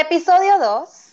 Episodio 0.00 0.58
2. 0.58 1.12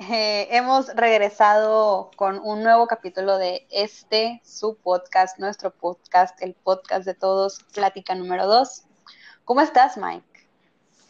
Eh, 0.00 0.48
hemos 0.50 0.88
regresado 0.96 2.10
con 2.16 2.40
un 2.42 2.60
nuevo 2.64 2.88
capítulo 2.88 3.38
de 3.38 3.68
este, 3.70 4.42
su 4.44 4.74
podcast, 4.74 5.38
nuestro 5.38 5.70
podcast, 5.70 6.42
el 6.42 6.54
podcast 6.54 7.06
de 7.06 7.14
todos, 7.14 7.62
Plática 7.72 8.16
número 8.16 8.48
2. 8.48 8.82
¿Cómo 9.44 9.60
estás, 9.60 9.96
Mike? 9.96 10.48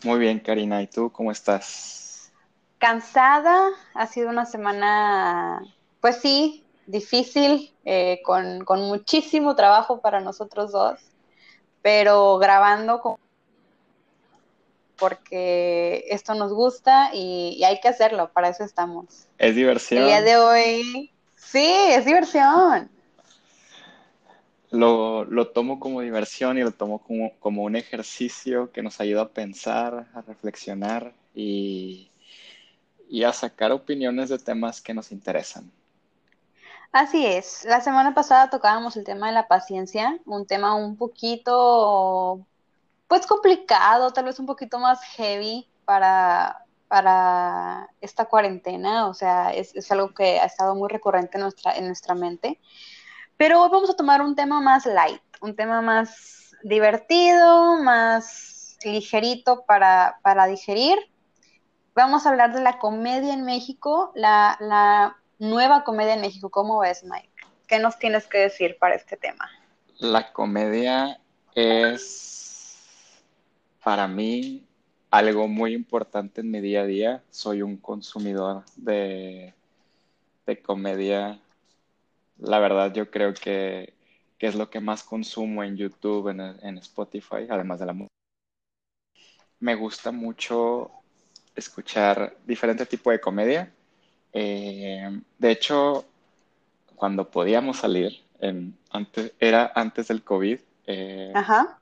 Muy 0.05 0.18
bien, 0.18 0.41
Karina. 0.41 0.82
¿Y 0.82 0.89
tú 0.89 1.11
cómo 1.11 1.32
estás? 1.32 2.32
Cansada. 2.77 3.71
Ha 3.95 4.07
sido 4.07 4.29
una 4.29 4.45
semana, 4.45 5.62
pues 6.03 6.17
sí, 6.17 6.67
difícil, 6.85 7.75
eh, 7.87 8.21
con, 8.23 8.62
con 8.67 8.82
muchísimo 8.82 9.57
trabajo 9.57 10.03
para 10.03 10.21
nosotros 10.21 10.71
dos, 10.71 11.01
pero 11.80 12.37
grabando 12.37 13.01
con 13.01 13.17
porque 15.01 16.05
esto 16.11 16.35
nos 16.35 16.53
gusta 16.53 17.11
y, 17.12 17.65
hay 17.65 17.80
que 17.80 17.88
hacerlo, 17.88 18.30
para 18.33 18.51
eso 18.51 18.62
estamos. 18.62 19.27
Es 19.38 19.57
diversión. 19.57 20.02
El 20.02 20.07
día 20.09 20.23
de 20.23 20.37
hoy, 20.37 21.11
sí, 21.34 21.73
es 21.88 22.05
diversión. 22.05 22.91
Lo, 24.71 25.27
tomo 25.48 25.80
como 25.80 26.02
diversión 26.02 26.59
y 26.59 26.62
lo 26.62 26.71
tomo 26.71 27.01
como, 27.01 27.33
como, 27.41 27.65
un 27.65 27.74
ejercicio 27.74 28.71
que 28.71 28.83
nos 28.83 29.01
ayuda 29.01 29.23
a 29.23 29.29
pensar, 29.29 30.07
a 30.15 30.21
reflexionar 30.21 31.12
y, 31.35 32.10
y 33.09 33.24
a 33.24 33.32
sacar 33.32 33.73
opiniones 33.73 34.29
de 34.29 34.38
temas 34.38 34.80
que 34.80 34.95
nos 34.95 35.10
interesan. 35.10 35.69
Así 36.93 37.24
es. 37.24 37.65
La 37.65 37.80
semana 37.80 38.15
pasada 38.15 38.51
tocábamos 38.51 38.96
el 38.96 39.05
tema 39.05 39.29
de 39.29 39.35
la 39.35 39.48
paciencia, 39.48 40.19
un 40.27 40.46
tema 40.46 40.74
un 40.74 40.96
poquito 40.96 42.46
pues 43.10 43.27
complicado, 43.27 44.12
tal 44.12 44.27
vez 44.27 44.38
un 44.38 44.46
poquito 44.46 44.78
más 44.78 45.02
heavy 45.16 45.68
para, 45.84 46.64
para 46.87 47.88
esta 48.01 48.27
cuarentena, 48.27 49.09
o 49.09 49.15
sea, 49.15 49.52
es, 49.52 49.90
algo 49.90 50.15
que 50.15 50.38
ha 50.38 50.45
estado 50.45 50.76
muy 50.76 50.88
recurrente 50.88 51.37
en 51.37 51.40
nuestra, 51.40 51.74
en 51.74 51.88
nuestra 51.88 52.15
mente. 52.15 52.60
Pero 53.37 53.62
hoy 53.62 53.68
vamos 53.68 53.90
a 53.90 53.96
tomar 53.96 54.23
un 54.23 54.37
tema 54.37 54.60
más 54.60 54.87
light, 54.87 55.20
un 55.40 55.57
tema 55.57 55.82
más 55.82 56.54
divertido, 56.62 57.82
más 57.82 58.76
ligerito 58.85 59.65
para, 59.66 60.20
para 60.23 60.46
digerir. 60.46 60.96
Vamos 61.96 62.24
a 62.24 62.29
hablar 62.29 62.54
de 62.54 62.60
la 62.60 62.79
comedia 62.79 63.35
en 63.35 63.45
México, 63.45 64.12
la, 64.15 64.56
la 64.60 65.16
nueva 65.41 65.82
comedia 65.82 66.15
en 66.15 66.20
México. 66.20 66.48
¿Cómo 66.48 66.78
ves, 66.78 67.03
Mike? 67.03 67.32
¿Qué 67.66 67.81
nos 67.81 67.98
tienes 67.98 68.28
que 68.28 68.38
decir 68.38 68.76
para 68.78 68.94
este 68.94 69.16
tema? 69.16 69.50
La 69.98 70.32
comedia 70.32 71.19
es 71.56 72.41
para 73.82 74.06
mí 74.06 74.66
algo 75.10 75.48
muy 75.48 75.75
importante 75.75 76.41
en 76.41 76.50
mi 76.50 76.60
día 76.60 76.82
a 76.82 76.86
día. 76.86 77.25
Soy 77.31 77.62
un 77.62 77.76
consumidor 77.76 78.64
de, 78.76 79.54
de 80.47 80.62
comedia. 80.62 81.41
La 82.38 82.58
verdad, 82.58 82.92
yo 82.94 83.10
creo 83.10 83.34
que, 83.34 83.94
es 84.38 84.54
lo 84.54 84.70
que 84.70 84.81
más 84.81 85.03
consumo 85.03 85.62
en 85.64 85.76
YouTube, 85.76 86.28
en, 86.28 86.78
Spotify, 86.78 87.47
además 87.48 87.81
de 87.81 87.86
la 87.86 87.92
música. 87.92 88.14
Me 89.58 89.75
gusta 89.75 90.10
mucho 90.10 90.91
escuchar 91.54 92.36
diferente 92.47 92.86
tipo 92.86 93.10
de 93.10 93.20
comedia. 93.20 93.70
Eh, 94.32 95.20
de 95.38 95.50
hecho, 95.50 96.06
cuando 96.94 97.31
podíamos 97.31 97.78
salir, 97.78 98.22
antes, 98.91 99.32
era 99.38 99.72
antes 99.75 100.08
del 100.08 100.22
COVID, 100.22 100.60
eh, 100.86 101.32
Ajá 101.34 101.79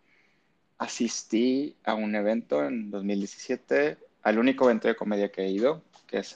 asistí 0.79 1.75
a 1.84 1.95
un 1.95 2.15
evento 2.15 2.65
en 2.65 2.91
2017, 2.91 3.98
al 4.23 4.39
único 4.39 4.65
evento 4.65 4.89
de 4.89 4.97
comedia 4.97 5.31
que 5.31 5.43
he 5.43 5.51
ido, 5.51 5.83
que 6.07 6.19
es, 6.19 6.34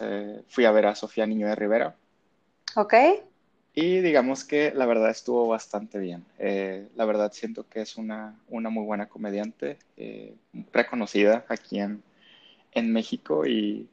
fui 0.48 0.65
a 0.65 0.73
ver 0.73 0.87
a 0.87 0.95
Sofía 0.95 1.27
Niño 1.27 1.47
de 1.47 1.55
Rivera. 1.55 1.97
Ok. 2.75 2.95
Y 3.75 4.01
digamos 4.01 4.45
que 4.45 4.73
la 4.75 4.85
verdad 4.85 5.11
estuvo 5.11 5.48
bastante 5.48 5.98
bien. 5.98 6.25
Eh, 6.39 6.89
la 6.95 7.05
verdad 7.07 7.33
siento 7.33 7.67
que 7.69 7.81
es 7.81 7.97
una, 7.97 8.39
una 8.48 8.69
muy 8.69 8.85
buena 8.85 9.08
comediante, 9.08 9.79
eh, 9.97 10.35
reconocida 10.73 11.47
aquí 11.48 11.81
en, 11.81 12.02
en 12.73 12.92
México 12.92 13.47
y 13.47 13.89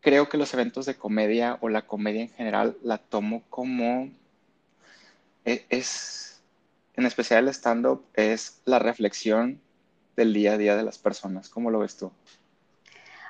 creo 0.00 0.28
que 0.28 0.38
los 0.38 0.54
eventos 0.54 0.86
de 0.86 0.94
comedia 0.94 1.58
o 1.60 1.68
la 1.68 1.82
comedia 1.82 2.22
en 2.22 2.30
general 2.30 2.76
la 2.82 2.98
tomo 2.98 3.42
como... 3.50 4.08
E, 5.44 5.64
es 5.68 6.35
en 6.96 7.06
especial 7.06 7.44
el 7.44 7.54
stand-up, 7.54 8.06
es 8.14 8.60
la 8.64 8.78
reflexión 8.78 9.60
del 10.16 10.32
día 10.32 10.54
a 10.54 10.58
día 10.58 10.76
de 10.76 10.82
las 10.82 10.98
personas. 10.98 11.48
¿Cómo 11.48 11.70
lo 11.70 11.80
ves 11.80 11.96
tú? 11.96 12.10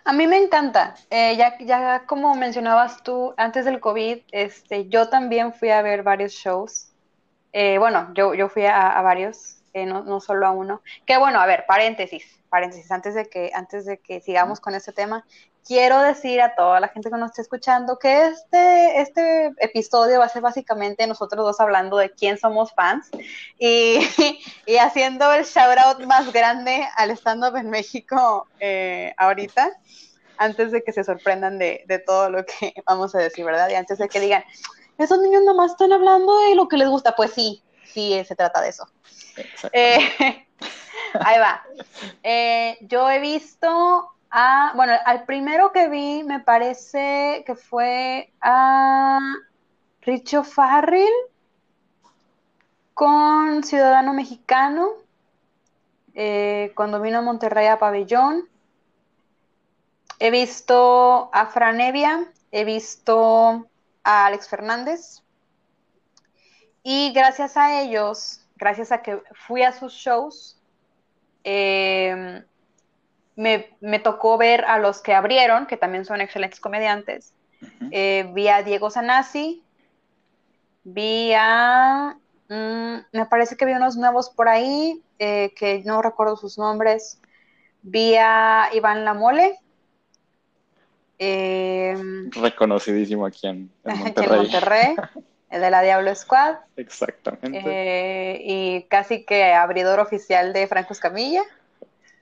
A 0.05 0.13
mí 0.13 0.29
me 0.29 0.39
encanta. 0.39 0.95
Eh, 1.11 1.37
ya, 1.37 1.59
ya 1.59 2.07
como 2.07 2.37
mencionabas 2.37 3.03
tú, 3.03 3.35
antes 3.37 3.65
del 3.65 3.81
COVID, 3.81 4.19
este, 4.31 4.89
yo 4.89 5.09
también 5.09 5.53
fui 5.53 5.71
a 5.71 5.83
ver 5.83 6.05
varios 6.05 6.33
shows. 6.33 6.93
Eh, 7.53 7.79
bueno, 7.79 8.13
yo, 8.15 8.33
yo 8.35 8.49
fui 8.49 8.67
a, 8.67 9.01
varios, 9.03 9.63
eh, 9.73 9.85
no, 9.85 10.05
no, 10.05 10.21
solo 10.21 10.47
a 10.47 10.53
uno. 10.53 10.81
Que 11.07 11.17
bueno, 11.17 11.41
a 11.41 11.47
ver, 11.47 11.65
paréntesis, 11.67 12.41
paréntesis, 12.49 12.89
antes 12.93 13.15
de 13.15 13.27
que, 13.27 13.51
antes 13.53 13.85
de 13.85 13.99
que 13.99 14.21
sigamos 14.21 14.61
con 14.61 14.77
este 14.77 14.93
tema, 14.93 15.27
quiero 15.67 16.01
decir 16.01 16.41
a 16.41 16.55
toda 16.55 16.79
la 16.79 16.89
gente 16.89 17.11
que 17.11 17.17
nos 17.17 17.31
está 17.31 17.43
escuchando 17.43 17.99
que 17.99 18.27
este, 18.27 19.01
este 19.01 19.47
episodio 19.59 20.21
va 20.21 20.27
a 20.27 20.29
ser 20.29 20.43
básicamente 20.43 21.07
nosotros 21.07 21.45
dos 21.45 21.61
hablando 21.61 21.97
de 21.97 22.11
quién 22.11 22.39
somos 22.39 22.73
fans 22.73 23.11
y, 23.59 23.99
haciendo 24.81 25.33
el 25.33 25.45
shout 25.45 25.79
out 25.79 26.01
más 26.05 26.33
grande 26.33 26.87
al 26.97 27.11
stand-up 27.11 27.57
en 27.57 27.71
México 27.71 28.47
eh, 28.61 29.13
ahorita, 29.17 29.73
antes 30.39 30.71
de 30.71 30.85
que 30.85 30.93
se 30.93 31.03
sorprendan 31.03 31.59
de, 31.59 32.03
todo 32.07 32.31
lo 32.31 32.45
que 32.45 32.75
vamos 32.87 33.15
a 33.15 33.19
decir, 33.19 33.45
¿verdad? 33.45 33.69
Y 33.71 33.75
antes 33.75 33.99
de 33.99 34.09
que 34.09 34.21
digan, 34.21 34.45
esos 34.99 35.19
niños 35.21 35.43
nomás 35.45 35.73
están 35.73 35.93
hablando 35.93 36.39
de 36.47 36.55
lo 36.55 36.69
que 36.69 36.77
les 36.77 36.89
gusta, 36.89 37.17
pues 37.17 37.33
sí, 37.33 37.63
sí, 37.85 38.23
se 38.25 38.37
trata 38.37 38.61
de 38.61 38.69
eso. 38.69 38.89
Eh, 39.73 39.99
ahí 41.21 41.39
va. 41.39 41.63
Eh, 42.23 42.79
yo 42.83 43.11
he 43.11 43.19
visto 43.19 44.16
Ah, 44.31 44.73
bueno, 44.75 44.93
al 45.05 45.25
primero 45.25 45.73
que 45.73 45.89
vi 45.89 46.23
me 46.25 46.41
parece 46.41 47.45
que 47.47 47.55
fue 47.55 48.33
a 48.41 49.19
Richo 50.03 50.45
Farrell 50.45 51.13
con 52.95 53.63
Ciudadano 53.63 54.13
Mexicano, 54.13 54.91
eh, 56.15 56.73
cuando 56.75 57.01
vino 57.01 57.19
a 57.19 57.23
Monterrey 57.23 57.67
a 57.67 57.79
Pabellón. 57.79 58.49
He 60.19 60.31
visto 60.31 61.29
a 61.33 61.47
Franevia, 61.47 62.27
he 62.51 62.65
visto 62.65 63.69
a 64.03 64.27
Alex 64.27 64.49
Fernández. 64.49 65.23
Y 66.83 67.13
gracias 67.13 67.57
a 67.57 67.81
ellos, 67.83 68.41
gracias 68.57 68.93
a 68.93 69.03
que 69.03 69.23
fui 69.47 69.63
a 69.63 69.73
sus 69.73 69.93
shows, 69.93 70.59
eh, 71.45 72.45
me, 73.37 73.99
tocó 73.99 74.39
ver 74.39 74.65
a 74.65 74.79
los 74.79 75.01
que 75.03 75.15
abrieron, 75.15 75.67
que 75.67 75.77
también 75.77 76.05
son 76.05 76.21
excelentes 76.21 76.59
comediantes. 76.59 77.35
Eh, 77.91 78.29
vi 78.35 78.49
a 78.49 78.63
Diego 78.63 78.91
Sanasi, 78.91 79.63
vi 80.85 81.33
a... 81.35 82.17
Mm, 82.49 82.97
me 83.13 83.27
parece 83.27 83.57
que 83.57 83.67
vi 83.67 83.73
unos 83.73 83.97
nuevos 83.97 84.31
por 84.31 84.49
ahí, 84.49 85.03
eh, 85.19 85.53
que 85.57 85.83
no 85.85 86.01
recuerdo 86.01 86.37
sus 86.37 86.59
nombres. 86.59 87.21
Vi 87.83 88.15
a 88.17 88.71
Iván 88.73 89.05
Lamole. 89.05 89.59
Em, 91.19 92.31
Reconocidísimo 92.31 93.27
aquí 93.27 93.47
en, 93.47 93.71
Monterrey. 93.85 94.31
En 94.31 94.37
Monterrey, 94.37 94.97
el 95.51 95.61
de 95.61 95.71
la 95.71 95.83
Diablo 95.83 96.15
Squad. 96.15 96.57
Exactamente. 96.77 97.63
Eh, 97.65 98.43
y 98.45 98.83
casi 98.85 99.25
que 99.25 99.53
abridor 99.53 99.99
oficial 99.99 100.53
de 100.53 100.67
Franco 100.69 100.93
Escamilla 100.93 101.43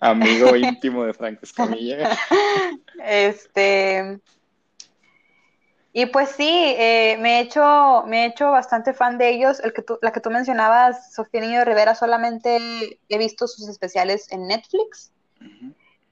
amigo 0.05 0.55
íntimo 0.55 1.05
de 1.05 1.15
Franco 1.15 1.41
Escamilla. 1.43 2.17
Este. 3.05 4.21
Y 5.93 6.07
pues 6.07 6.31
sí, 6.31 6.49
eh, 6.49 7.17
me, 7.21 7.39
he 7.39 7.41
hecho, 7.43 8.05
me 8.07 8.25
he 8.25 8.27
hecho 8.27 8.51
bastante 8.51 8.95
fan 8.95 9.17
de 9.19 9.31
ellos. 9.31 9.61
El 9.61 9.73
que 9.73 9.85
la 10.03 10.13
que 10.13 10.21
tú 10.21 10.31
mencionabas, 10.31 11.13
Sofía 11.13 11.41
Niño 11.41 11.61
de 11.61 11.65
Rivera, 11.65 11.95
solamente 11.95 12.99
he 13.09 13.19
visto 13.19 13.47
sus 13.47 13.69
especiales 13.69 14.31
en 14.33 14.47
Netflix. 14.49 15.13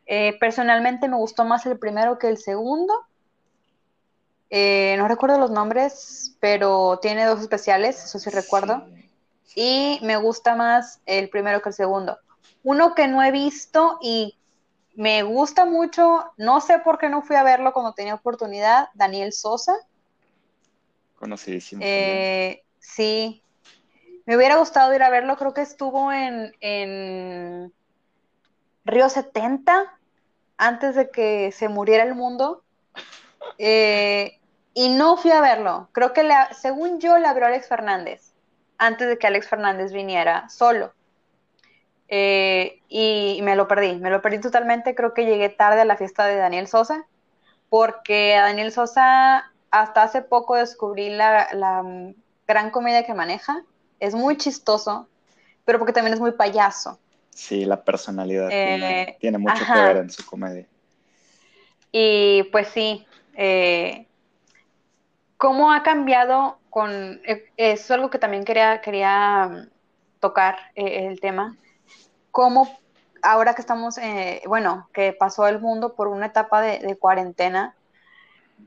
Eh, 0.06 0.36
personalmente 0.38 1.08
me 1.08 1.16
gustó 1.16 1.44
más 1.44 1.66
el 1.66 1.78
primero 1.78 2.18
que 2.18 2.28
el 2.28 2.38
segundo. 2.38 2.94
Eh, 4.50 4.94
no 4.98 5.08
recuerdo 5.08 5.38
los 5.38 5.50
nombres, 5.50 6.36
pero 6.38 6.98
tiene 7.00 7.24
dos 7.24 7.40
especiales, 7.40 8.04
eso 8.04 8.18
sí 8.18 8.30
recuerdo. 8.30 8.86
Y 9.54 9.98
me 10.02 10.16
gusta 10.16 10.54
más 10.54 11.00
el 11.06 11.28
primero 11.28 11.60
que 11.62 11.70
el 11.70 11.74
segundo. 11.74 12.18
Uno 12.64 12.94
que 12.94 13.08
no 13.08 13.22
he 13.22 13.30
visto 13.30 13.98
y 14.00 14.36
me 14.94 15.22
gusta 15.22 15.64
mucho, 15.64 16.32
no 16.36 16.60
sé 16.60 16.78
por 16.78 16.98
qué 16.98 17.08
no 17.08 17.22
fui 17.22 17.36
a 17.36 17.42
verlo 17.42 17.72
cuando 17.72 17.94
tenía 17.94 18.14
oportunidad, 18.14 18.88
Daniel 18.94 19.32
Sosa. 19.32 19.74
Conocidísimo. 21.18 21.80
Eh, 21.84 22.62
sí, 22.78 23.42
me 24.26 24.36
hubiera 24.36 24.56
gustado 24.56 24.94
ir 24.94 25.02
a 25.02 25.10
verlo, 25.10 25.36
creo 25.36 25.54
que 25.54 25.62
estuvo 25.62 26.12
en, 26.12 26.54
en 26.60 27.72
Río 28.84 29.08
70, 29.08 29.98
antes 30.56 30.94
de 30.94 31.10
que 31.10 31.52
se 31.52 31.68
muriera 31.68 32.04
el 32.04 32.14
mundo. 32.14 32.62
Eh, 33.58 34.38
y 34.74 34.88
no 34.90 35.16
fui 35.16 35.30
a 35.30 35.40
verlo. 35.40 35.88
Creo 35.92 36.12
que 36.12 36.28
según 36.60 37.00
yo 37.00 37.18
la 37.18 37.30
abrió 37.30 37.46
Alex 37.46 37.68
Fernández, 37.68 38.32
antes 38.78 39.08
de 39.08 39.18
que 39.18 39.26
Alex 39.26 39.48
Fernández 39.48 39.92
viniera 39.92 40.48
solo. 40.48 40.92
Eh, 42.14 42.82
y, 42.90 43.40
me 43.40 43.56
lo 43.56 43.66
perdí, 43.66 43.94
me 43.94 44.10
lo 44.10 44.20
perdí 44.20 44.38
totalmente. 44.38 44.94
Creo 44.94 45.14
que 45.14 45.24
llegué 45.24 45.48
tarde 45.48 45.80
a 45.80 45.86
la 45.86 45.96
fiesta 45.96 46.26
de 46.26 46.36
Daniel 46.36 46.68
Sosa, 46.68 47.06
porque 47.70 48.34
a 48.36 48.42
Daniel 48.42 48.70
Sosa 48.70 49.50
hasta 49.70 50.02
hace 50.02 50.20
poco 50.20 50.56
descubrí 50.56 51.08
la, 51.08 51.48
gran 52.46 52.70
comedia 52.70 53.06
que 53.06 53.14
maneja. 53.14 53.64
Es 53.98 54.14
muy 54.14 54.36
chistoso, 54.36 55.08
pero 55.64 55.78
porque 55.78 55.94
también 55.94 56.12
es 56.12 56.20
muy 56.20 56.32
payaso. 56.32 56.98
Sí, 57.30 57.64
la 57.64 57.82
personalidad 57.82 58.50
tiene, 58.50 59.16
eh, 59.18 59.38
mucho 59.38 59.64
que 59.64 59.80
ver 59.80 59.96
en 59.96 60.10
su 60.10 60.26
comedia. 60.26 60.66
Y 61.92 62.42
pues 62.52 62.68
sí, 62.68 63.06
eh, 63.32 64.06
¿cómo 65.38 65.72
ha 65.72 65.82
cambiado 65.82 66.58
con... 66.68 67.22
Eh, 67.24 67.46
es 67.56 67.90
algo 67.90 68.10
que 68.10 68.18
también 68.18 68.44
quería, 68.44 68.82
quería 68.82 69.48
mm, 69.48 69.70
tocar 70.20 70.58
el 70.74 71.18
tema. 71.18 71.56
¿Cómo 72.32 72.68
ahora 73.22 73.54
que 73.54 73.60
estamos, 73.60 73.96
bueno, 74.48 74.88
que 74.92 75.12
pasó 75.12 75.46
el 75.46 75.60
mundo 75.60 75.94
por 75.94 76.08
una 76.08 76.26
etapa 76.26 76.60
de, 76.60 76.96
cuarentena, 76.98 77.76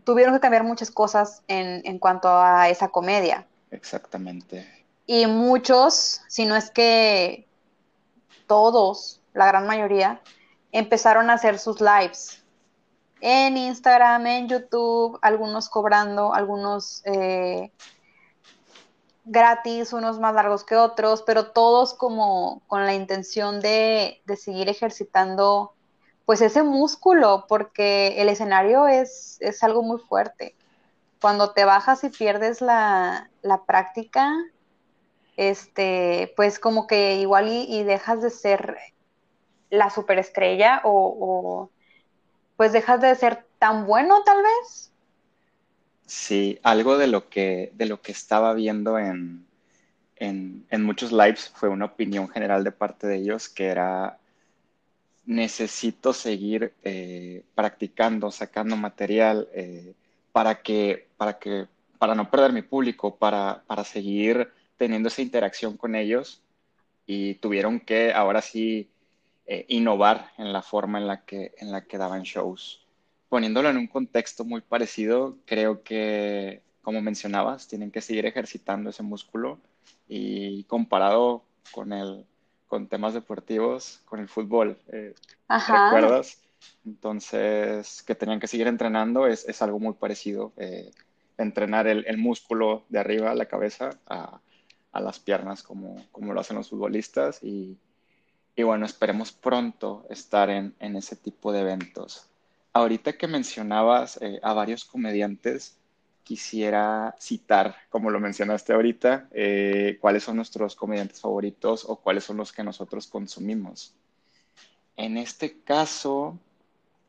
tuvieron 0.06 0.34
que 0.34 0.40
cambiar 0.40 0.64
muchas 0.64 0.90
cosas 0.90 1.44
en, 1.50 1.82
en 1.84 2.00
cuanto 2.00 2.30
a 2.30 2.70
esa 2.70 2.88
comedia? 2.88 3.46
Exactamente. 3.72 4.66
Y 5.06 5.28
muchos, 5.28 6.22
si 6.30 6.46
no 6.46 6.56
es 6.56 6.72
que 6.72 7.46
todos, 8.48 9.20
la 9.34 9.46
gran 9.48 9.68
mayoría, 9.68 10.22
empezaron 10.72 11.30
a 11.30 11.34
hacer 11.34 11.60
sus 11.60 11.82
lives 11.82 12.42
en 13.22 13.58
Instagram, 13.58 14.28
en 14.28 14.48
YouTube, 14.48 15.18
algunos 15.22 15.70
cobrando, 15.70 16.34
algunos 16.34 17.02
eh, 17.06 17.72
gratis, 19.26 19.94
unos 19.94 20.20
más 20.20 20.34
largos 20.36 20.64
que 20.64 20.76
otros, 20.76 21.24
pero 21.24 21.52
todos 21.52 21.94
como 21.94 22.62
con 22.68 22.86
la 22.86 22.94
intención 22.94 23.60
de, 23.60 24.22
de, 24.26 24.38
seguir 24.38 24.70
ejercitando 24.70 25.74
pues 26.26 26.42
ese 26.42 26.64
músculo, 26.64 27.46
porque 27.48 28.22
el 28.22 28.30
escenario 28.30 28.88
es, 28.88 29.38
es 29.42 29.64
algo 29.64 29.84
muy 29.84 30.00
fuerte. 30.00 30.56
Cuando 31.22 31.52
te 31.52 31.66
bajas 31.66 32.04
y 32.04 32.10
pierdes 32.10 32.62
la, 32.62 33.30
la 33.42 33.64
práctica, 33.66 34.32
este, 35.38 36.34
pues 36.36 36.60
como 36.60 36.88
que 36.88 37.16
igual 37.16 37.48
y, 37.50 37.84
dejas 37.84 38.22
de 38.22 38.30
ser 38.30 38.78
la 39.70 39.90
superestrella 39.90 40.82
o, 40.84 41.70
pues 42.58 42.72
dejas 42.72 43.02
de 43.02 43.14
ser 43.16 43.46
tan 43.60 43.86
bueno 43.86 44.24
tal 44.24 44.42
vez. 44.42 44.92
Sí, 46.06 46.60
algo 46.64 46.98
de 46.98 47.08
lo 47.08 47.30
que, 47.30 47.72
de 47.76 47.86
lo 47.88 48.02
que 48.02 48.12
estaba 48.12 48.54
viendo 48.54 49.00
en, 49.00 49.46
en, 50.18 50.84
muchos 50.84 51.12
lives 51.12 51.52
fue 51.56 51.70
una 51.70 51.86
opinión 51.86 52.30
general 52.30 52.64
de 52.64 52.72
parte 52.72 53.08
de 53.08 53.18
ellos 53.18 53.50
que 53.50 53.66
era 53.66 54.20
necesito 55.26 56.14
seguir 56.14 56.74
eh, 56.84 57.44
practicando, 57.56 58.32
sacando 58.32 58.78
material 58.78 59.50
eh, 59.54 59.94
para 60.32 60.62
que, 60.62 61.08
para 61.18 61.40
que, 61.40 61.68
para 61.98 62.14
no 62.14 62.30
perder 62.30 62.54
mi 62.54 62.62
público, 62.62 63.16
para, 63.16 63.64
para 63.66 63.84
seguir 63.84 64.52
teniendo 64.78 65.08
esa 65.10 65.24
interacción 65.24 65.78
con 65.78 65.96
ellos 65.96 66.42
y 67.08 67.36
tuvieron 67.36 67.80
que 67.80 68.14
ahora 68.14 68.42
sí 68.42 68.90
eh, 69.48 69.66
innovar 69.70 70.32
en 70.38 70.54
la 70.54 70.62
forma 70.62 71.00
en 71.00 71.08
la, 71.08 71.26
que, 71.26 71.54
en 71.58 71.72
la 71.72 71.86
que 71.86 71.98
daban 71.98 72.24
shows. 72.24 72.85
Poniéndolo 73.36 73.70
en 73.70 73.76
un 73.76 73.88
contexto 73.88 74.46
muy 74.46 74.62
parecido, 74.62 75.36
creo 75.44 75.84
que, 75.84 76.62
como 76.82 77.02
mencionabas, 77.02 77.68
tienen 77.68 77.92
que 77.92 78.00
seguir 78.00 78.26
ejercitando 78.26 78.92
ese 78.92 79.04
músculo 79.04 79.60
y 80.08 80.64
comparado 80.64 81.44
con, 81.74 81.92
el, 81.92 82.26
con 82.70 82.88
temas 82.88 83.14
deportivos, 83.14 84.00
con 84.06 84.22
el 84.22 84.30
fútbol, 84.30 84.78
eh, 84.88 85.14
¿recuerdas? 85.50 86.44
Entonces, 86.86 88.04
que 88.04 88.16
tenían 88.16 88.40
que 88.40 88.48
seguir 88.48 88.68
entrenando 88.68 89.28
es, 89.28 89.46
es 89.50 89.62
algo 89.62 89.82
muy 89.82 89.96
parecido. 89.96 90.54
Eh, 90.56 90.92
entrenar 91.38 91.88
el, 91.88 92.06
el, 92.08 92.18
músculo 92.18 92.86
de 92.88 93.00
arriba 93.00 93.36
la 93.36 93.48
cabeza 93.48 94.00
a, 94.08 94.40
a 94.94 95.02
las 95.02 95.20
piernas 95.20 95.62
como, 95.62 96.06
como 96.14 96.34
lo 96.34 96.40
hacen 96.40 96.56
los 96.56 96.70
futbolistas 96.70 97.44
y, 97.44 97.78
y 98.56 98.64
bueno, 98.64 98.86
esperemos 98.86 99.34
pronto 99.34 100.06
estar 100.10 100.50
en, 100.50 100.74
en, 100.80 100.96
ese 100.96 101.18
tipo 101.18 101.52
de 101.52 101.60
eventos. 101.60 102.30
Ahorita 102.76 103.14
que 103.14 103.28
mencionabas 103.30 104.20
eh, 104.22 104.38
a 104.44 104.52
varios 104.52 104.84
comediantes, 104.84 105.78
quisiera 106.26 107.16
citar, 107.18 107.74
como 107.90 108.10
lo 108.10 108.20
mencionaste 108.20 108.74
ahorita, 108.74 109.30
eh, 109.32 109.98
cuáles 110.02 110.24
son 110.24 110.36
nuestros 110.36 110.76
comediantes 110.76 111.22
favoritos 111.22 111.86
o 111.88 111.96
cuáles 111.96 112.26
son 112.26 112.36
los 112.36 112.52
que 112.52 112.64
nosotros 112.64 113.08
consumimos. 113.08 113.96
En 114.98 115.16
este 115.16 115.62
caso, 115.62 116.38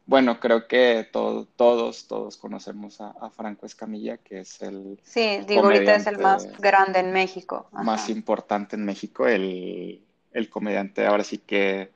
bueno, 0.06 0.38
creo 0.38 0.68
que 0.68 1.08
todos, 1.10 2.06
todos 2.06 2.36
conocemos 2.36 3.00
a, 3.00 3.28
Franco 3.30 3.66
Escamilla, 3.66 4.18
que 4.18 4.42
es 4.42 4.62
el... 4.62 5.00
Sí, 5.02 5.40
digo, 5.48 5.64
ahorita 5.64 5.96
es 5.96 6.06
el 6.06 6.18
más 6.18 6.46
grande 6.60 7.00
en 7.00 7.10
México. 7.12 7.68
Más 7.72 8.08
importante 8.08 8.76
en 8.76 8.84
México, 8.84 9.26
el, 9.26 10.00
comediante, 10.48 11.04
ahora 11.04 11.24
sí 11.24 11.38
que 11.38 11.90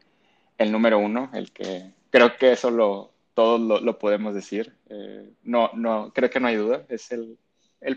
el 0.59 0.73
número 0.73 0.99
uno, 0.99 1.31
el 1.35 1.53
que 1.53 1.93
creo 2.11 2.37
que 2.37 2.51
eso 2.51 2.73
lo, 2.73 3.13
todos 3.41 3.83
lo, 3.83 3.99
podemos 3.99 4.35
decir. 4.35 4.77
Eh, 4.91 5.33
no, 5.45 5.71
no, 5.73 6.13
creo 6.13 6.29
que 6.29 6.41
no 6.41 6.49
hay 6.49 6.57
duda, 6.57 6.85
es 6.91 7.11
el, 7.11 7.39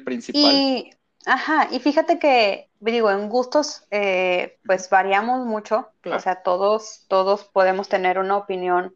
principal. 0.05 0.41
Y, 0.41 0.89
ajá, 1.25 1.67
y 1.69 1.79
fíjate 1.81 2.17
que, 2.17 2.69
digo, 2.79 3.11
en 3.11 3.27
gustos, 3.27 3.85
eh, 3.91 4.57
pues 4.65 4.89
variamos 4.89 5.45
mucho, 5.45 5.89
o 6.05 6.19
sea, 6.19 6.43
todos, 6.43 7.03
todos 7.09 7.43
podemos 7.43 7.89
tener 7.89 8.19
una 8.19 8.37
opinión 8.37 8.95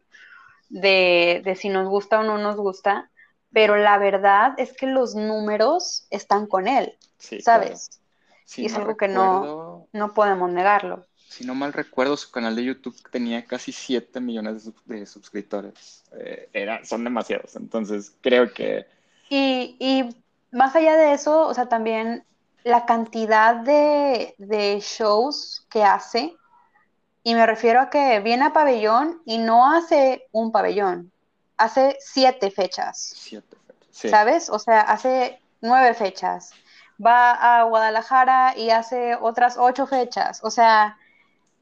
de, 0.70 1.54
si 1.60 1.68
nos 1.68 1.86
gusta 1.86 2.20
o 2.20 2.22
no 2.22 2.38
nos 2.38 2.56
gusta, 2.56 3.10
pero 3.52 3.76
la 3.76 3.98
verdad 3.98 4.54
es 4.56 4.74
que 4.74 4.86
los 4.86 5.14
números 5.14 6.06
están 6.08 6.46
con 6.46 6.66
él, 6.66 6.96
¿sabes? 7.40 8.00
y 8.56 8.64
es 8.64 8.74
algo 8.74 8.96
que 8.96 9.08
no, 9.08 9.86
no 9.92 10.14
podemos 10.14 10.50
negarlo. 10.50 11.06
Si 11.28 11.44
no 11.44 11.54
mal 11.54 11.74
recuerdo, 11.74 12.16
su 12.16 12.30
canal 12.30 12.56
de 12.56 12.64
YouTube 12.64 12.96
tenía 13.10 13.44
casi 13.44 13.70
7 13.70 14.18
millones 14.18 14.70
de, 14.86 15.06
suscriptores. 15.06 16.02
Eh, 16.12 16.48
era, 16.54 16.84
son 16.84 17.04
demasiados, 17.04 17.54
entonces 17.56 18.14
creo 18.22 18.52
que... 18.52 18.86
Y, 19.28 19.76
y, 19.78 20.16
más 20.50 20.74
allá 20.74 20.96
de 20.96 21.12
eso, 21.12 21.46
o 21.46 21.52
sea, 21.52 21.68
también 21.68 22.24
la 22.64 22.86
cantidad 22.86 23.56
de, 23.56 24.34
de 24.38 24.80
shows 24.80 25.66
que 25.68 25.84
hace, 25.84 26.34
y 27.22 27.34
me 27.34 27.44
refiero 27.44 27.82
a 27.82 27.90
que 27.90 28.20
viene 28.20 28.46
a 28.46 28.54
pabellón 28.54 29.20
y 29.26 29.36
no 29.36 29.70
hace 29.70 30.26
un 30.32 30.50
pabellón, 30.50 31.12
hace 31.58 31.98
siete 32.00 32.50
fechas. 32.50 33.12
Siete 33.14 33.54
fechas. 33.66 34.10
¿Sabes? 34.10 34.48
O 34.48 34.58
sea, 34.58 34.80
hace 34.80 35.38
nueve 35.60 35.92
fechas. 35.92 36.52
Va 37.04 37.32
a 37.32 37.64
Guadalajara 37.64 38.56
y 38.56 38.70
hace 38.70 39.14
otras 39.14 39.56
ocho 39.58 39.86
fechas. 39.86 40.40
O 40.42 40.50
sea, 40.50 40.96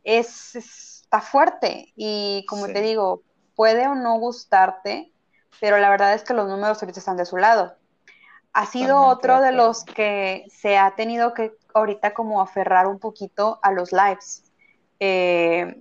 es, 0.06 0.56
está 0.56 1.20
fuerte. 1.20 1.92
Y 1.96 2.46
como 2.48 2.66
te 2.66 2.80
digo, 2.80 3.22
puede 3.54 3.86
o 3.86 3.94
no 3.94 4.18
gustarte, 4.18 5.12
pero 5.60 5.78
la 5.78 5.90
verdad 5.90 6.14
es 6.14 6.22
que 6.22 6.34
los 6.34 6.48
números 6.48 6.82
ahorita 6.82 7.00
están 7.00 7.18
de 7.18 7.26
su 7.26 7.36
lado. 7.36 7.74
Ha 8.54 8.64
sido 8.64 9.02
otro 9.02 9.42
de 9.42 9.52
los 9.52 9.84
que 9.84 10.46
se 10.50 10.78
ha 10.78 10.94
tenido 10.94 11.34
que 11.34 11.52
ahorita 11.74 12.14
como 12.14 12.40
aferrar 12.40 12.86
un 12.86 12.98
poquito 12.98 13.58
a 13.62 13.70
los 13.70 13.92
lives 13.92 14.44
eh, 14.98 15.78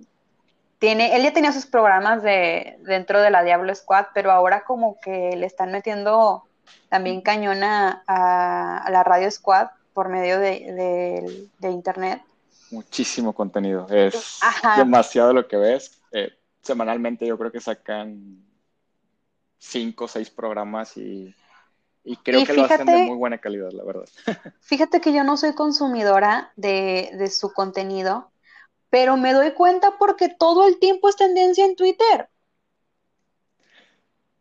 tiene, 0.78 1.16
él 1.16 1.22
ya 1.22 1.32
tenía 1.32 1.52
sus 1.52 1.66
programas 1.66 2.22
de, 2.22 2.76
dentro 2.80 3.20
de 3.20 3.30
la 3.30 3.42
Diablo 3.42 3.74
Squad, 3.74 4.06
pero 4.12 4.30
ahora 4.30 4.64
como 4.64 4.98
que 5.00 5.34
le 5.36 5.46
están 5.46 5.72
metiendo 5.72 6.44
también 6.88 7.22
cañona 7.22 8.02
a, 8.06 8.86
la 8.90 9.02
Radio 9.02 9.30
Squad 9.30 9.68
por 9.94 10.08
medio 10.08 10.38
de, 10.38 11.48
internet. 11.62 12.22
Muchísimo 12.70 13.32
contenido, 13.32 13.86
es 13.90 14.40
demasiado 14.76 15.32
lo 15.32 15.46
que 15.46 15.56
ves. 15.56 16.00
Eh, 16.12 16.32
semanalmente 16.62 17.26
yo 17.26 17.38
creo 17.38 17.52
que 17.52 17.60
sacan 17.60 18.44
cinco 19.58 20.04
o 20.04 20.08
seis 20.08 20.30
programas 20.30 20.96
y, 20.96 21.34
creo 22.22 22.44
que 22.44 22.52
lo 22.52 22.64
hacen 22.64 22.86
de 22.86 23.04
muy 23.04 23.16
buena 23.16 23.38
calidad, 23.38 23.70
la 23.70 23.84
verdad. 23.84 24.08
Fíjate 24.60 25.00
que 25.00 25.12
yo 25.12 25.24
no 25.24 25.36
soy 25.36 25.54
consumidora 25.54 26.52
de, 26.56 27.10
de 27.14 27.30
su 27.30 27.52
contenido, 27.52 28.30
pero 28.90 29.16
me 29.16 29.32
doy 29.32 29.52
cuenta 29.52 29.96
porque 29.98 30.28
todo 30.28 30.66
el 30.66 30.78
tiempo 30.78 31.08
es 31.08 31.16
tendencia 31.16 31.64
en 31.64 31.76
Twitter. 31.76 32.28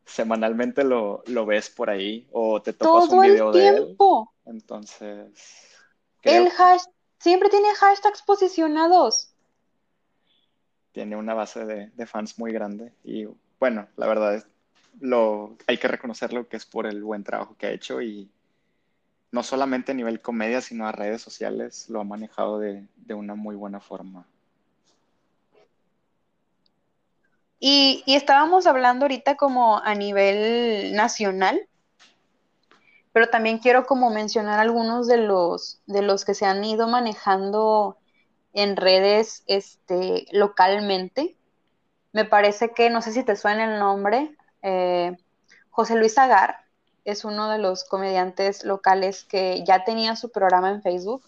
Semanalmente 0.05 0.84
lo, 0.84 1.24
ves 1.46 1.70
por 1.70 1.89
ahí 1.89 2.27
o 2.32 2.62
te 2.62 2.74
topas 2.74 3.10
un 3.10 3.22
video 3.22 3.51
de 3.51 3.67
él. 3.67 3.98
Entonces. 4.46 5.32
El 6.22 6.50
siempre 7.25 7.50
tiene 7.50 7.74
hashtags 7.74 8.22
posicionados. 8.22 9.34
Tiene 10.91 11.15
una 11.15 11.34
base 11.34 11.65
de, 11.65 12.05
fans 12.05 12.38
muy 12.38 12.51
grande 12.53 12.94
y 13.03 13.27
bueno, 13.60 13.88
la 13.98 14.05
verdad 14.05 14.36
es, 14.36 14.46
lo, 15.00 15.58
hay 15.65 15.79
que 15.79 15.88
reconocerlo 15.88 16.48
que 16.48 16.58
es 16.58 16.67
por 16.67 16.86
el 16.86 17.01
buen 17.03 17.24
trabajo 17.24 17.55
que 17.58 17.65
ha 17.65 17.72
hecho 17.72 18.00
y 18.00 18.29
no 19.32 19.41
solamente 19.41 19.91
a 19.91 19.96
nivel 19.96 20.22
comedia, 20.22 20.62
sino 20.62 20.88
a 20.88 20.91
redes 20.91 21.24
sociales 21.24 21.89
lo 21.89 22.00
ha 22.00 22.03
manejado 22.03 22.60
de, 22.60 22.86
de 22.96 23.13
una 23.15 23.34
muy 23.34 23.55
buena 23.55 23.79
forma. 23.79 24.27
Y, 27.60 28.03
y, 28.05 28.13
estábamos 28.13 28.67
hablando 28.67 29.05
ahorita 29.05 29.36
como 29.36 29.79
a 29.79 29.96
nivel 29.96 30.94
nacional, 30.94 31.67
pero 33.15 33.29
también 33.29 33.60
quiero 33.60 33.86
como 33.86 34.10
mencionar 34.10 34.60
algunos 34.60 35.07
de 35.07 35.15
los, 35.15 35.79
de 35.86 36.01
los 36.01 36.25
que 36.25 36.34
se 36.34 36.45
han 36.45 36.62
ido 36.65 36.89
manejando 36.89 37.98
en 38.51 38.75
redes 38.75 39.45
este, 39.48 40.25
localmente. 40.34 41.38
Me 42.12 42.25
parece 42.25 42.74
que, 42.74 42.89
no 42.89 43.01
sé 43.01 43.13
si 43.13 43.24
te 43.24 43.38
suena 43.38 43.74
el 43.74 43.79
nombre, 43.79 44.36
eh, 44.63 45.15
José 45.69 45.95
Luis 45.95 46.17
Agar 46.17 46.65
es 47.05 47.24
uno 47.24 47.50
de 47.50 47.57
los 47.57 47.86
comediantes 47.86 48.65
locales 48.65 49.24
que 49.24 49.63
ya 49.63 49.86
tenía 49.86 50.17
su 50.17 50.29
programa 50.29 50.69
en 50.72 50.81
Facebook 50.81 51.24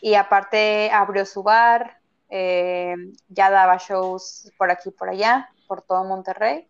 y 0.00 0.14
aparte 0.14 0.90
abrió 0.90 1.26
su 1.26 1.42
bar, 1.42 2.00
eh, 2.30 2.94
ya 3.28 3.50
daba 3.50 3.76
shows 3.76 4.50
por 4.56 4.70
aquí 4.70 4.88
y 4.88 4.92
por 4.92 5.10
allá, 5.10 5.50
por 5.68 5.82
todo 5.82 6.02
Monterrey 6.04 6.66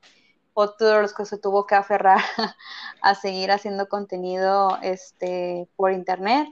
otro 0.55 0.89
de 0.89 1.03
los 1.03 1.15
que 1.15 1.25
se 1.25 1.39
tuvo 1.39 1.67
que 1.67 1.75
aferrar 1.75 2.21
a 3.03 3.15
seguir 3.15 3.51
haciendo 3.51 3.89
contenido 3.89 4.79
este, 4.83 5.69
por 5.77 5.93
internet. 5.93 6.49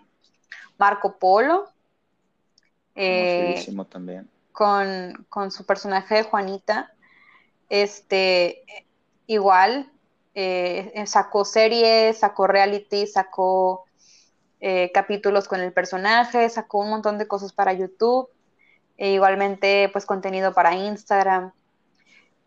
Marco 0.78 1.18
Polo. 1.18 1.70
Eh, 2.94 3.64
también. 3.90 4.28
Con, 4.52 5.26
con, 5.28 5.50
su 5.50 5.64
personaje 5.64 6.16
de 6.16 6.22
Juanita. 6.24 6.92
Este, 7.68 8.64
igual, 9.26 9.90
eh, 10.34 11.04
sacó 11.06 11.44
series, 11.44 12.18
sacó 12.18 12.46
reality, 12.46 13.06
sacó 13.06 13.84
eh, 14.60 14.90
capítulos 14.92 15.48
con 15.48 15.60
el 15.60 15.72
personaje, 15.72 16.48
sacó 16.48 16.78
un 16.78 16.90
montón 16.90 17.18
de 17.18 17.28
cosas 17.28 17.52
para 17.52 17.72
YouTube. 17.72 18.28
E 18.96 19.12
igualmente, 19.12 19.88
pues 19.92 20.04
contenido 20.04 20.52
para 20.52 20.74
Instagram. 20.74 21.52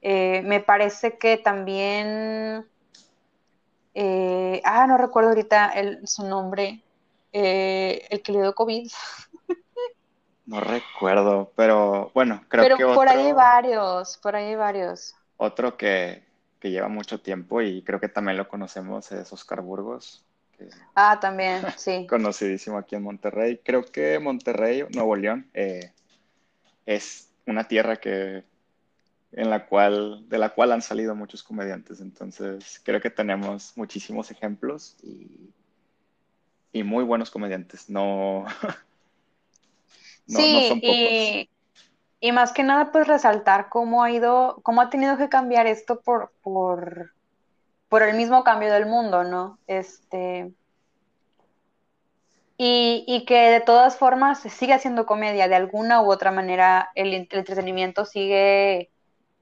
Eh, 0.06 0.42
me 0.42 0.60
parece 0.60 1.18
que 1.18 1.38
también, 1.38 2.68
eh, 3.94 4.62
ah, 4.66 4.86
no 4.86 4.98
recuerdo 4.98 5.30
ahorita 5.30 5.70
el, 5.70 6.06
su 6.06 6.28
nombre, 6.28 6.84
eh, 7.32 8.06
el 8.10 8.22
que 8.22 8.34
le 8.34 8.42
dio 8.42 8.54
COVID. 8.54 8.92
No 10.46 10.60
recuerdo, 10.60 11.54
pero 11.56 12.12
bueno, 12.14 12.44
creo 12.50 12.64
pero 12.66 12.76
que 12.76 12.84
por 12.84 13.08
ahí 13.08 13.28
hay 13.28 13.32
varios, 13.32 14.18
por 14.18 14.36
ahí 14.36 14.48
hay 14.48 14.56
varios. 14.58 15.16
Otro 15.38 15.78
que, 15.78 16.26
que, 16.60 16.70
lleva 16.70 16.90
mucho 16.90 17.22
tiempo 17.22 17.62
y 17.62 17.82
creo 17.82 18.02
que 18.02 18.10
también 18.10 18.36
lo 18.36 18.50
conocemos 18.50 19.10
es 19.14 19.32
Oscar 19.32 19.62
Burgos. 19.62 20.26
ah, 20.96 21.18
también, 21.22 21.62
sí. 21.78 22.06
conocidísimo 22.08 22.78
aquí 22.78 22.96
en 22.96 23.04
Monterrey. 23.04 23.62
Creo 23.64 23.86
que 23.86 24.20
Monterrey, 24.20 24.86
Nuevo 24.94 25.16
León, 25.16 25.50
es 26.86 27.32
una 27.48 27.64
tierra 27.64 27.96
que 27.96 28.44
en 29.36 29.50
la 29.50 29.66
cual, 29.66 30.28
de 30.30 30.38
la 30.38 30.50
cual 30.50 30.72
han 30.72 30.82
salido 30.82 31.16
muchos 31.16 31.44
comediantes. 31.44 32.02
Entonces, 32.02 32.80
creo 32.84 33.02
que 33.02 33.10
tenemos 33.10 33.74
muchísimos 33.76 34.30
ejemplos 34.32 34.96
y, 35.02 35.50
y 36.72 36.84
muy 36.84 37.04
buenos 37.04 37.32
comediantes. 37.32 37.90
No, 37.90 38.46
no, 40.28 40.40
sí, 40.40 40.68
son 40.70 40.82
pocos. 40.82 40.96
Y, 40.96 41.50
y, 42.20 42.32
más 42.32 42.54
que 42.54 42.64
nada, 42.64 42.92
pues 42.92 43.08
resaltar 43.08 43.70
cómo 43.70 44.04
ha 44.04 44.12
ido, 44.12 44.60
cómo 44.64 44.82
ha 44.82 44.90
tenido 44.90 45.18
que 45.18 45.30
cambiar 45.30 45.66
esto 45.66 46.02
por, 46.02 46.32
por, 46.42 47.14
por 47.90 48.04
el 48.04 48.16
mismo 48.16 48.44
cambio 48.44 48.72
del 48.72 48.86
mundo, 48.86 49.24
¿no? 49.24 49.58
Este. 49.66 50.52
Y, 52.56 53.04
y, 53.08 53.26
que 53.26 53.50
de 53.50 53.62
todas 53.62 53.98
formas 53.98 54.40
se 54.40 54.50
sigue 54.52 54.74
haciendo 54.74 55.08
comedia, 55.08 55.48
de 55.48 55.56
alguna 55.56 56.04
u 56.04 56.12
otra 56.12 56.32
manera 56.32 56.92
el, 56.94 57.08
el 57.08 57.14
entretenimiento 57.16 58.06
sigue 58.06 58.93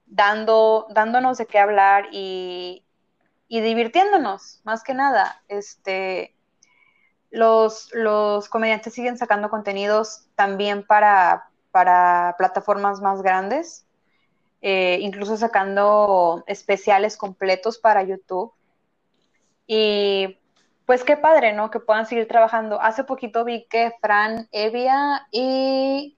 dando, 0.06 0.86
dándonos 0.90 1.38
de 1.38 1.46
qué 1.46 1.58
hablar 1.58 2.08
y, 2.12 2.84
divirtiéndonos, 3.48 4.60
más 4.64 4.82
que 4.82 4.94
nada. 4.94 5.42
Este, 5.48 6.34
los, 7.30 7.90
los 7.92 8.48
comediantes 8.48 8.94
siguen 8.94 9.18
sacando 9.18 9.50
contenidos 9.50 10.26
también 10.34 10.86
para, 10.86 11.50
para 11.70 12.34
plataformas 12.38 13.00
más 13.00 13.22
grandes, 13.22 13.86
eh, 14.60 14.98
incluso 15.00 15.36
sacando 15.36 16.44
especiales 16.46 17.16
completos 17.16 17.78
para 17.78 18.02
YouTube. 18.02 18.52
Y 19.66 20.38
pues 20.86 21.04
qué 21.04 21.16
padre, 21.16 21.52
¿no? 21.52 21.70
Que 21.70 21.80
puedan 21.80 22.06
seguir 22.06 22.28
trabajando. 22.28 22.80
Hace 22.80 23.04
poquito 23.04 23.44
vi 23.44 23.66
que 23.68 23.92
Fran 24.00 24.48
Evia 24.52 25.26
y 25.30 26.16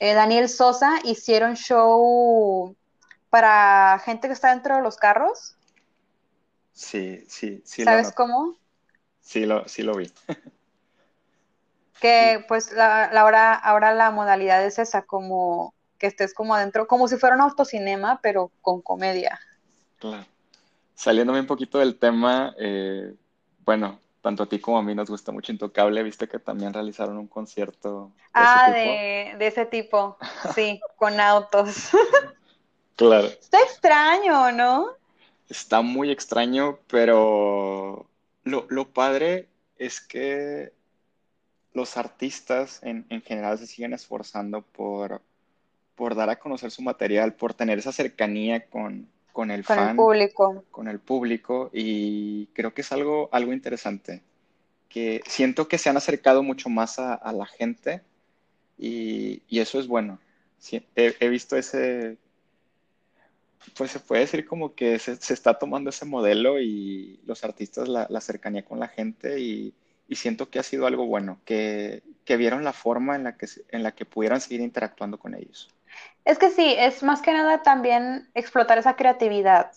eh, 0.00 0.14
Daniel 0.14 0.48
Sosa 0.48 0.98
hicieron 1.04 1.54
show 1.54 2.76
para 3.32 3.98
gente 4.04 4.28
que 4.28 4.34
está 4.34 4.50
dentro 4.50 4.76
de 4.76 4.82
los 4.82 4.98
carros. 4.98 5.56
Sí, 6.74 7.24
sí, 7.28 7.62
sí. 7.64 7.82
¿Sabes 7.82 8.12
cómo? 8.12 8.58
Sí 9.22 9.46
lo, 9.46 9.66
sí 9.66 9.82
lo 9.82 9.94
vi. 9.94 10.12
que 12.02 12.44
pues 12.46 12.72
la, 12.72 13.04
ahora, 13.06 13.54
ahora 13.54 13.94
la 13.94 14.10
modalidad 14.10 14.62
es 14.62 14.78
esa, 14.78 15.06
como 15.06 15.72
que 15.96 16.08
estés 16.08 16.34
como 16.34 16.54
adentro, 16.54 16.86
como 16.86 17.08
si 17.08 17.16
fuera 17.16 17.34
un 17.34 17.40
autocinema, 17.40 18.20
pero 18.20 18.50
con 18.60 18.82
comedia. 18.82 19.40
Claro. 19.98 20.26
Saliéndome 20.94 21.40
un 21.40 21.46
poquito 21.46 21.78
del 21.78 21.98
tema, 21.98 22.54
eh, 22.58 23.14
bueno, 23.64 23.98
tanto 24.20 24.42
a 24.42 24.46
ti 24.46 24.60
como 24.60 24.76
a 24.76 24.82
mí 24.82 24.94
nos 24.94 25.08
gusta 25.08 25.32
mucho 25.32 25.52
Intocable, 25.52 26.02
viste 26.02 26.28
que 26.28 26.38
también 26.38 26.74
realizaron 26.74 27.16
un 27.16 27.28
concierto. 27.28 28.12
De 28.14 28.22
ah, 28.34 28.66
ese 28.68 28.78
de, 28.78 29.34
de, 29.38 29.46
ese 29.46 29.64
tipo, 29.64 30.18
sí, 30.54 30.82
con 30.98 31.18
autos. 31.18 31.88
Claro. 33.02 33.26
Está 33.26 33.60
extraño, 33.62 34.52
¿no? 34.52 34.86
Está 35.48 35.82
muy 35.82 36.12
extraño, 36.12 36.78
pero 36.86 38.06
lo, 38.44 38.88
padre 38.92 39.48
es 39.76 40.00
que 40.00 40.72
los 41.74 41.96
artistas 41.96 42.78
en, 42.84 43.04
general 43.22 43.58
se 43.58 43.66
siguen 43.66 43.92
esforzando 43.92 44.62
por, 44.62 45.20
por 45.96 46.14
dar 46.14 46.30
a 46.30 46.38
conocer 46.38 46.70
su 46.70 46.82
material, 46.82 47.34
por 47.34 47.54
tener 47.54 47.80
esa 47.80 47.90
cercanía 47.90 48.66
con, 48.66 49.08
con 49.32 49.50
el 49.50 49.64
con 49.64 49.80
el 49.80 49.96
público. 49.96 50.64
Con 50.70 50.86
el 50.86 51.00
público, 51.00 51.70
y 51.72 52.46
creo 52.54 52.72
que 52.72 52.82
es 52.82 52.92
algo, 52.92 53.28
algo 53.32 53.52
interesante. 53.52 54.22
Que 54.88 55.22
siento 55.26 55.66
que 55.66 55.78
se 55.78 55.90
han 55.90 55.96
acercado 55.96 56.44
mucho 56.44 56.68
más 56.68 57.00
a, 57.00 57.32
la 57.32 57.46
gente 57.46 58.00
y, 58.78 59.42
eso 59.50 59.80
es 59.80 59.88
bueno. 59.88 60.20
he, 60.94 61.28
visto 61.28 61.56
ese, 61.56 62.16
pues 63.76 63.90
se 63.90 64.00
puede 64.00 64.22
decir 64.22 64.46
como 64.46 64.74
que 64.74 64.98
se, 64.98 65.12
está 65.12 65.58
tomando 65.58 65.90
ese 65.90 66.04
modelo 66.04 66.60
y 66.60 67.20
los 67.24 67.44
artistas 67.44 67.88
la, 67.88 68.20
cercanía 68.20 68.64
con 68.64 68.78
la 68.78 68.88
gente 68.88 69.40
y, 69.40 69.74
siento 70.10 70.50
que 70.50 70.58
ha 70.58 70.62
sido 70.62 70.86
algo 70.86 71.06
bueno, 71.06 71.40
que, 71.46 72.02
vieron 72.26 72.64
la 72.64 72.74
forma 72.74 73.16
en 73.16 73.24
la 73.24 73.36
que, 73.36 73.46
en 73.70 73.82
la 73.82 73.92
que 73.92 74.04
pudieran 74.04 74.40
seguir 74.40 74.60
interactuando 74.60 75.18
con 75.18 75.34
ellos. 75.34 75.70
Es 76.24 76.38
que 76.38 76.50
sí, 76.50 76.74
es 76.78 77.02
más 77.02 77.22
que 77.22 77.32
nada 77.32 77.62
también 77.62 78.28
explotar 78.34 78.78
esa 78.78 78.94
creatividad 78.94 79.72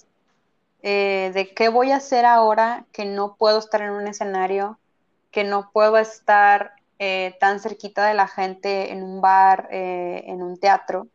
eh, 0.84 1.32
de 1.34 1.54
qué 1.54 1.70
voy 1.70 1.92
a 1.92 1.98
hacer 1.98 2.26
ahora 2.26 2.86
que 2.92 3.06
no 3.06 3.36
puedo 3.38 3.60
estar 3.60 3.82
en 3.82 3.92
un 3.92 4.08
escenario, 4.08 4.78
que 5.32 5.44
no 5.44 5.72
puedo 5.72 5.98
estar 5.98 6.74
eh, 7.00 7.36
tan 7.40 7.60
cerquita 7.60 8.06
de 8.06 8.14
la 8.14 8.28
gente 8.28 8.92
en 8.92 9.04
un 9.04 9.20
bar, 9.20 9.68
eh, 9.72 10.24
en 10.28 10.44
un 10.44 10.58
teatro. 10.60 11.08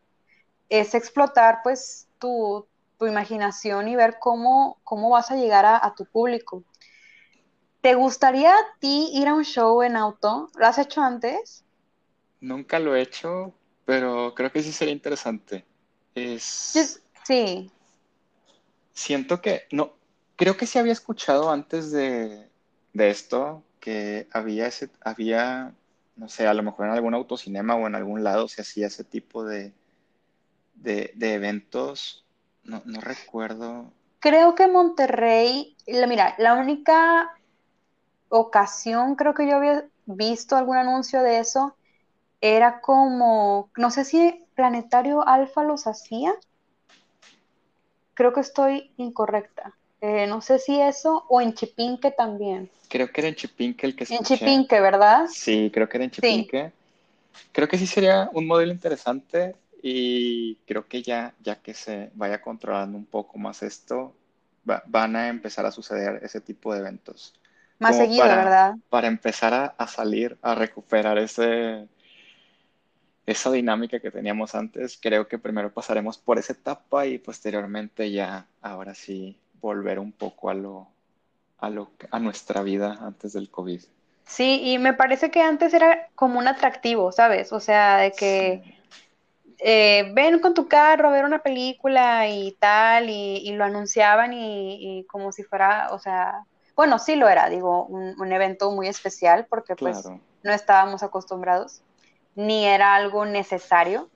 Es 0.68 0.94
explotar 0.94 1.60
pues 1.62 2.08
tu, 2.20 2.66
imaginación 3.00 3.88
y 3.88 3.96
ver 3.96 4.18
cómo, 4.20 4.78
cómo 4.84 5.08
vas 5.08 5.30
a 5.30 5.36
llegar 5.36 5.64
a, 5.64 5.94
tu 5.96 6.04
público. 6.04 6.62
¿Te 7.80 7.94
gustaría 7.94 8.52
a 8.52 8.66
ti 8.78 9.08
ir 9.14 9.26
a 9.26 9.34
un 9.34 9.44
show 9.44 9.82
en 9.82 9.96
auto? 9.96 10.50
¿Lo 10.58 10.66
has 10.66 10.76
hecho 10.76 11.00
antes? 11.00 11.64
Nunca 12.42 12.78
lo 12.78 12.94
he 12.94 13.00
hecho, 13.00 13.54
pero 13.86 14.34
creo 14.34 14.52
que 14.52 14.62
sí 14.62 14.70
sería 14.70 14.92
interesante. 14.92 15.64
Es... 16.14 17.00
Sí. 17.24 17.70
Siento 18.92 19.40
que, 19.40 19.62
no, 19.72 19.94
creo 20.36 20.58
que 20.58 20.66
sí 20.66 20.78
había 20.78 20.92
escuchado 20.92 21.50
antes 21.50 21.90
de, 21.90 22.50
de 22.92 23.10
esto 23.10 23.62
que 23.80 24.28
había 24.30 24.66
ese, 24.66 24.90
había, 25.00 25.72
no 26.16 26.28
sé, 26.28 26.46
a 26.46 26.54
lo 26.54 26.62
mejor 26.62 26.86
en 26.86 26.92
algún 26.92 27.14
autocinema 27.14 27.76
o 27.76 27.86
en 27.86 27.94
algún 27.94 28.22
lado 28.22 28.46
se 28.46 28.60
hacía 28.60 28.88
ese 28.88 29.04
tipo 29.04 29.42
de, 29.42 29.72
de, 30.82 31.12
eventos, 31.20 32.24
no, 32.64 32.82
no, 32.84 33.00
recuerdo. 33.00 33.92
Creo 34.18 34.54
que 34.54 34.66
Monterrey, 34.66 35.76
mira, 35.86 36.34
la 36.38 36.54
única 36.54 37.34
ocasión 38.28 39.16
creo 39.16 39.34
que 39.34 39.48
yo 39.48 39.56
había 39.56 39.84
visto 40.06 40.56
algún 40.56 40.76
anuncio 40.76 41.22
de 41.22 41.38
eso 41.38 41.76
era 42.40 42.80
como, 42.80 43.70
no 43.76 43.90
sé 43.90 44.04
si 44.04 44.46
Planetario 44.54 45.26
Alfa 45.26 45.62
los 45.62 45.86
hacía. 45.86 46.34
creo 48.14 48.32
que 48.32 48.40
estoy 48.40 48.92
incorrecta. 48.98 49.74
Eh, 50.02 50.26
no 50.26 50.40
sé 50.40 50.58
si 50.58 50.80
eso 50.80 51.24
o 51.28 51.40
en 51.40 51.54
Chipinque 51.54 52.10
también. 52.10 52.70
Creo 52.88 53.10
que 53.10 53.20
era 53.20 53.28
en 53.28 53.34
Chipinque 53.34 53.86
el 53.86 53.94
que 53.94 54.06
En 54.08 54.24
Chipinque, 54.24 54.80
¿verdad? 54.80 55.26
Sí, 55.30 55.70
creo 55.72 55.88
que 55.88 55.96
era 55.98 56.04
en 56.04 56.10
Chipinque. 56.10 56.72
Creo 57.52 57.68
que 57.68 57.78
sí 57.78 57.86
sería 57.86 58.28
un 58.32 58.46
modelo 58.46 58.72
interesante 58.72 59.54
y 59.82 60.56
creo 60.66 60.86
que 60.86 61.02
ya, 61.02 61.34
ya 61.40 61.56
que 61.56 61.74
se 61.74 62.10
vaya 62.14 62.40
controlando 62.40 62.98
un 62.98 63.06
poco 63.06 63.38
más 63.38 63.62
esto, 63.62 64.14
van 64.64 65.16
a 65.16 65.28
empezar 65.28 65.64
a 65.66 65.72
suceder 65.72 66.20
ese 66.22 66.40
tipo 66.40 66.72
de 66.72 66.80
eventos. 66.80 67.34
Más 67.78 67.96
seguido, 67.96 68.24
¿verdad? 68.24 68.74
Para 68.90 69.08
empezar 69.08 69.74
a, 69.76 69.86
salir, 69.86 70.36
a 70.42 70.54
recuperar 70.54 71.16
ese, 71.16 71.88
esa 73.24 73.50
dinámica 73.50 74.00
que 74.00 74.10
teníamos 74.10 74.54
antes, 74.54 74.98
creo 75.00 75.28
que 75.28 75.38
primero 75.38 75.72
pasaremos 75.72 76.18
por 76.18 76.38
esa 76.38 76.52
etapa 76.52 77.06
y 77.06 77.18
posteriormente 77.18 78.10
ya, 78.12 78.46
ahora 78.60 78.94
sí, 78.94 79.38
volver 79.62 79.98
un 79.98 80.12
poco 80.12 80.50
a 80.50 80.54
lo, 80.54 80.88
a 81.58 81.70
lo, 81.70 81.90
a 82.10 82.18
nuestra 82.18 82.62
vida 82.62 82.98
antes 83.00 83.32
del 83.32 83.50
COVID. 83.50 83.80
Sí, 84.26 84.60
y 84.62 84.78
me 84.78 84.92
parece 84.92 85.30
que 85.30 85.40
antes 85.40 85.72
era 85.72 86.08
como 86.14 86.38
un 86.38 86.48
atractivo, 86.48 87.12
¿sabes? 87.12 87.50
O 87.52 87.60
sea, 87.60 87.96
de 87.96 88.12
que 88.12 88.79
eh, 89.62 90.10
ven 90.14 90.38
con 90.40 90.54
tu 90.54 90.68
carro 90.68 91.08
a 91.08 91.12
ver 91.12 91.26
una 91.26 91.42
película 91.42 92.28
y 92.28 92.52
tal, 92.52 93.10
y, 93.10 93.52
lo 93.52 93.64
anunciaban 93.64 94.32
y, 94.32 95.04
como 95.10 95.32
si 95.32 95.42
fuera, 95.42 95.88
o 95.92 95.98
sea, 95.98 96.46
bueno, 96.74 96.98
sí 96.98 97.14
lo 97.14 97.28
era, 97.28 97.50
digo, 97.50 97.84
un, 97.84 98.32
evento 98.32 98.70
muy 98.70 98.88
especial 98.88 99.46
porque 99.50 99.76
pues 99.76 100.08
no 100.42 100.52
estábamos 100.52 101.02
acostumbrados, 101.02 101.82
ni 102.34 102.64
era 102.66 102.94
algo 102.94 103.26
necesario, 103.26 104.08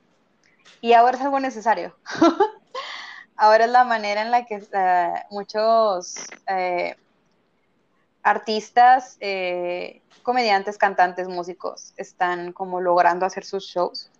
y 0.80 0.94
ahora 0.94 1.18
es 1.18 1.22
algo 1.22 1.40
necesario. 1.40 1.94
ahora 3.36 3.66
es 3.66 3.70
la 3.70 3.84
manera 3.84 4.22
en 4.22 4.30
la 4.30 4.46
que 4.46 4.66
eh, 4.72 5.12
muchos 5.30 6.16
eh, 6.46 6.96
artistas, 8.22 9.18
comediantes, 10.22 10.78
cantantes, 10.78 11.28
músicos 11.28 11.92
están 11.98 12.52
como 12.52 12.80
logrando 12.80 13.26
hacer 13.26 13.44
sus 13.44 13.64
shows 13.64 14.10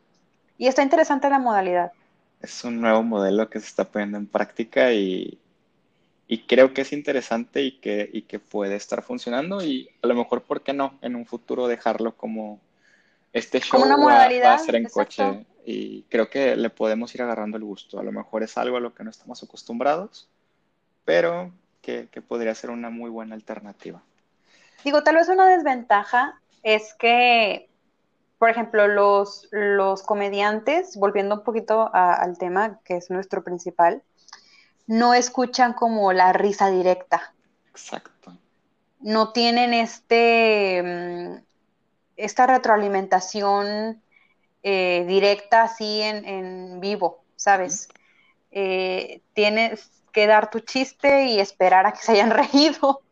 y 0.59 0.67
está 0.67 0.83
interesante 0.83 1.29
la 1.29 1.39
modalidad. 1.39 1.93
Es 2.41 2.65
un 2.65 2.81
nuevo 2.81 3.03
modelo 3.03 3.49
que 3.49 3.61
se 3.61 3.67
está 3.67 3.85
poniendo 3.85 4.19
en 4.19 4.27
práctica 4.27 4.93
y, 4.93 5.39
creo 6.47 6.75
que 6.75 6.83
es 6.83 6.93
interesante 6.93 7.63
y 7.63 7.79
que, 7.79 8.25
que 8.29 8.39
puede 8.39 8.77
estar 8.77 9.03
funcionando 9.03 9.63
y 9.63 9.89
a 10.03 10.07
lo 10.07 10.15
mejor, 10.15 10.43
¿por 10.43 10.63
qué 10.63 10.73
no? 10.73 10.99
En 11.01 11.17
un 11.17 11.27
futuro 11.27 11.69
dejarlo 11.69 12.17
como 12.17 12.61
este 13.33 13.61
show 13.61 13.83
una 13.83 13.97
modalidad, 13.97 14.51
va, 14.51 14.55
a 14.55 14.59
ser 14.59 14.77
en 14.77 14.85
coche 14.85 15.47
y 15.65 16.03
creo 16.03 16.29
que 16.29 16.57
le 16.57 16.71
podemos 16.71 17.15
ir 17.15 17.23
agarrando 17.23 17.57
el 17.57 17.65
gusto. 17.65 17.99
A 17.99 18.03
lo 18.03 18.13
mejor 18.13 18.43
es 18.43 18.59
algo 18.59 18.77
a 18.77 18.81
lo 18.81 18.95
que 18.95 19.05
no 19.05 19.11
estamos 19.11 19.43
acostumbrados, 19.43 20.29
pero 21.05 21.51
que, 21.81 22.09
que 22.11 22.21
podría 22.21 22.55
ser 22.55 22.71
una 22.71 22.91
muy 22.91 23.11
buena 23.11 23.35
alternativa. 23.35 24.03
Digo, 24.85 25.03
tal 25.03 25.17
vez 25.17 25.29
una 25.29 25.49
desventaja 25.49 26.41
es 26.63 26.95
que 26.95 27.69
por 28.45 28.51
ejemplo, 28.51 28.87
los, 28.89 29.49
los 29.53 30.03
comediantes, 30.03 30.99
volviendo 30.99 31.37
un 31.37 31.45
poquito 31.45 31.89
al 31.95 32.37
tema 32.37 32.79
que 32.85 32.99
es 32.99 33.09
nuestro 33.09 33.43
principal, 33.43 34.03
no 34.87 35.15
escuchan 35.15 35.73
como 35.73 36.13
la 36.13 36.31
risa 36.35 36.69
directa. 36.69 37.33
Exacto. 37.71 38.37
No 39.01 39.33
tienen 39.33 39.73
este, 39.73 40.83
mm, 40.85 41.43
esta 42.19 42.47
retroalimentación 42.47 44.03
eh, 44.63 45.07
directa 45.09 45.63
así 45.63 46.03
en, 46.03 46.81
vivo, 46.81 47.25
¿sabes? 47.37 47.89
Eh, 48.51 49.23
tienes, 49.33 49.91
que 50.13 50.27
dar 50.27 50.51
tu 50.51 50.61
chiste 50.61 51.29
y 51.29 51.41
esperar 51.41 51.87
a 51.87 51.93
que 51.93 52.03
se 52.03 52.13
hayan 52.13 52.31
reído. 52.53 53.04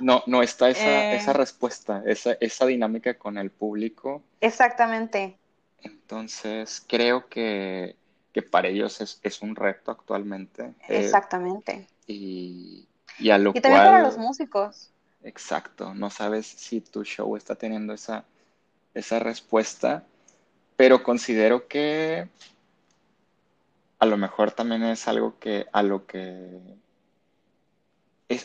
No, 0.00 0.22
no 0.26 0.42
está 0.42 0.68
esa, 0.68 1.14
esa 1.14 1.30
eh. 1.30 1.34
respuesta, 1.34 2.02
esa, 2.06 2.32
esa 2.40 2.66
dinámica 2.66 3.14
con 3.14 3.38
el 3.38 3.50
público. 3.50 4.22
Exactamente. 4.40 5.36
Entonces, 5.82 6.84
creo 6.86 7.28
que, 7.28 7.96
para 8.50 8.68
ellos 8.68 9.00
es, 9.22 9.42
un 9.42 9.56
reto 9.56 9.90
actualmente. 9.90 10.74
Eh, 10.88 11.04
Exactamente. 11.04 11.86
y, 12.06 12.86
y, 13.18 13.30
a 13.30 13.38
lo 13.38 13.50
y 13.54 13.60
también 13.60 13.84
para 13.84 14.02
los 14.02 14.18
músicos. 14.18 14.90
Exacto, 15.24 15.94
no 15.94 16.10
sabes 16.10 16.46
si 16.46 16.80
tu 16.80 17.04
show 17.04 17.36
está 17.36 17.54
teniendo 17.54 17.92
esa, 17.92 18.24
esa 18.92 19.18
respuesta, 19.18 20.04
pero 20.76 21.02
considero 21.02 21.68
que 21.68 22.28
a 23.98 24.06
lo 24.06 24.16
mejor 24.16 24.50
también 24.50 24.82
es 24.82 25.06
algo 25.06 25.38
que 25.38 25.66
a 25.72 25.82
lo 25.84 26.06
que 26.06 26.58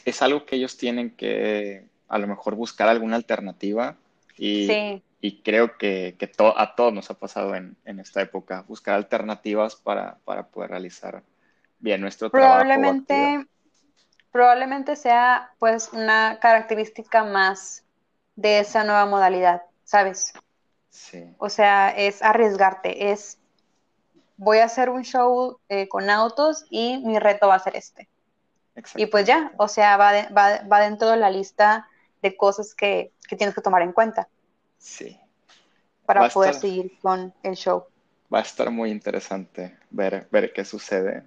es, 0.05 0.21
algo 0.21 0.45
que 0.45 0.55
ellos 0.55 0.77
tienen 0.77 1.11
que 1.11 1.85
a 2.07 2.17
lo 2.17 2.27
mejor 2.27 2.55
buscar 2.55 2.87
alguna 2.87 3.15
alternativa 3.15 3.95
y, 4.37 5.01
y 5.21 5.41
creo 5.41 5.77
que, 5.77 6.15
que 6.17 6.31
a 6.55 6.75
todos 6.75 6.93
nos 6.93 7.09
ha 7.09 7.15
pasado 7.15 7.55
en, 7.55 7.75
en 7.85 7.99
esta 7.99 8.21
época 8.21 8.63
buscar 8.67 8.95
alternativas 8.95 9.75
para, 9.75 10.17
para, 10.25 10.47
poder 10.47 10.71
realizar 10.71 11.23
bien 11.79 12.01
nuestro 12.01 12.29
probablemente, 12.29 13.13
trabajo. 13.13 13.49
Probablemente 14.31 14.95
sea 14.95 15.51
pues 15.59 15.89
una 15.93 16.39
característica 16.39 17.23
más 17.23 17.83
de 18.35 18.59
esa 18.59 18.83
nueva 18.83 19.05
modalidad, 19.05 19.63
¿sabes? 19.83 20.33
Sí. 20.89 21.23
O 21.39 21.49
sea, 21.49 21.89
es 21.89 22.21
arriesgarte, 22.21 23.11
es 23.11 23.37
voy 24.37 24.59
a 24.59 24.65
hacer 24.65 24.89
un 24.89 25.03
show 25.03 25.59
eh, 25.69 25.87
con 25.89 26.09
autos 26.09 26.65
y 26.69 26.99
mi 26.99 27.19
reto 27.19 27.47
va 27.47 27.55
a 27.55 27.59
ser 27.59 27.75
este. 27.75 28.07
Y 28.95 29.07
pues 29.07 29.25
ya, 29.25 29.51
o 29.57 29.67
sea, 29.67 29.97
va, 29.97 30.11
va, 30.29 30.61
va, 30.71 30.79
dentro 30.81 31.09
de 31.09 31.17
la 31.17 31.29
lista 31.29 31.87
de 32.21 32.35
cosas 32.35 32.75
que, 32.75 33.11
tienes 33.37 33.55
que 33.55 33.61
tomar 33.61 33.81
en 33.81 33.91
cuenta. 33.91 34.27
Sí. 34.77 35.17
Para 36.05 36.29
poder 36.29 36.53
seguir 36.53 36.97
con 37.01 37.33
el 37.43 37.55
show. 37.55 37.85
Va 38.33 38.39
a 38.39 38.41
estar 38.43 38.69
muy 38.71 38.91
interesante 38.91 39.77
ver, 39.89 40.27
ver 40.31 40.53
qué 40.53 40.63
sucede, 40.63 41.23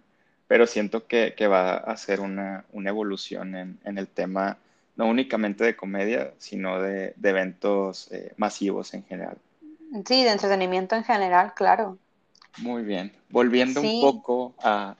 pero 0.47 0.67
siento 0.67 1.07
que, 1.07 1.35
va 1.47 1.75
a 1.77 1.97
ser 1.97 2.21
una, 2.21 2.65
evolución 2.73 3.55
en, 3.57 3.99
el 3.99 4.09
tema, 4.09 4.59
no 4.97 5.07
únicamente 5.07 5.65
de 5.65 5.77
comedia, 5.77 6.33
sino 6.39 6.81
de, 6.81 7.15
eventos 7.23 8.11
eh, 8.13 8.33
masivos 8.37 8.95
en 8.95 9.05
general. 9.05 9.37
Sí, 10.07 10.23
de 10.25 10.31
entretenimiento 10.31 10.95
en 10.95 11.05
general, 11.05 11.53
claro. 11.55 11.99
Muy 12.59 12.83
bien. 12.83 13.13
Volviendo 13.29 13.81
un 13.81 14.01
poco 14.01 14.55
a, 14.63 14.97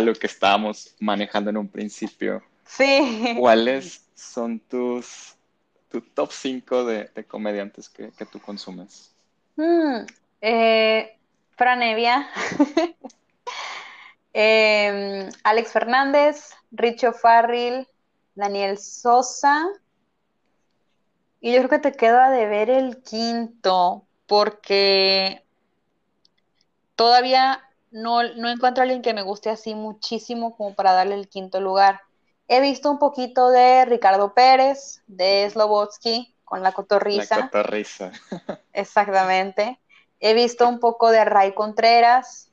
lo 0.00 0.14
que 0.14 0.26
estábamos 0.26 0.94
manejando 1.00 1.50
en 1.50 1.56
un 1.56 1.68
principio. 1.68 2.42
Sí. 2.64 3.34
¿Cuáles 3.38 4.04
son 4.14 4.58
tus 4.60 5.36
tu 5.88 6.00
top 6.00 6.30
5 6.32 6.84
de, 6.84 7.24
comediantes 7.26 7.88
que, 7.88 8.10
tú 8.30 8.40
consumes? 8.40 9.14
Mm, 9.56 10.04
eh, 10.40 11.16
Franevia, 11.56 12.28
em, 14.32 15.28
Alex 15.44 15.72
Fernández, 15.72 16.50
Richo 16.70 17.12
Farril, 17.12 17.86
Daniel 18.34 18.78
Sosa. 18.78 19.66
Y 21.40 21.52
yo 21.52 21.58
creo 21.58 21.70
que 21.70 21.90
te 21.90 21.96
queda 21.96 22.30
de 22.30 22.46
ver 22.46 22.70
el 22.70 23.02
quinto, 23.02 24.04
porque 24.26 25.44
todavía 26.96 27.62
no, 27.96 28.20
encuentro 28.22 28.82
a 28.82 28.84
alguien 28.84 29.00
que 29.00 29.14
me 29.14 29.22
guste 29.22 29.48
así 29.48 29.74
muchísimo 29.74 30.54
como 30.54 30.74
para 30.74 30.92
darle 30.92 31.14
el 31.14 31.28
quinto 31.28 31.60
lugar. 31.60 32.02
He 32.46 32.60
visto 32.60 32.90
un 32.90 32.98
poquito 32.98 33.48
de 33.48 33.86
Ricardo 33.86 34.34
Pérez, 34.34 35.02
de 35.06 35.48
Slobotsky, 35.50 36.34
con 36.44 36.62
la 36.62 36.72
cotorriza. 36.72 37.38
La 37.38 37.42
cotorriza. 37.46 38.12
Exactamente. 38.74 39.80
He 40.20 40.34
visto 40.34 40.68
un 40.68 40.78
poco 40.78 41.10
de 41.10 41.24
Ray 41.24 41.54
Contreras, 41.54 42.50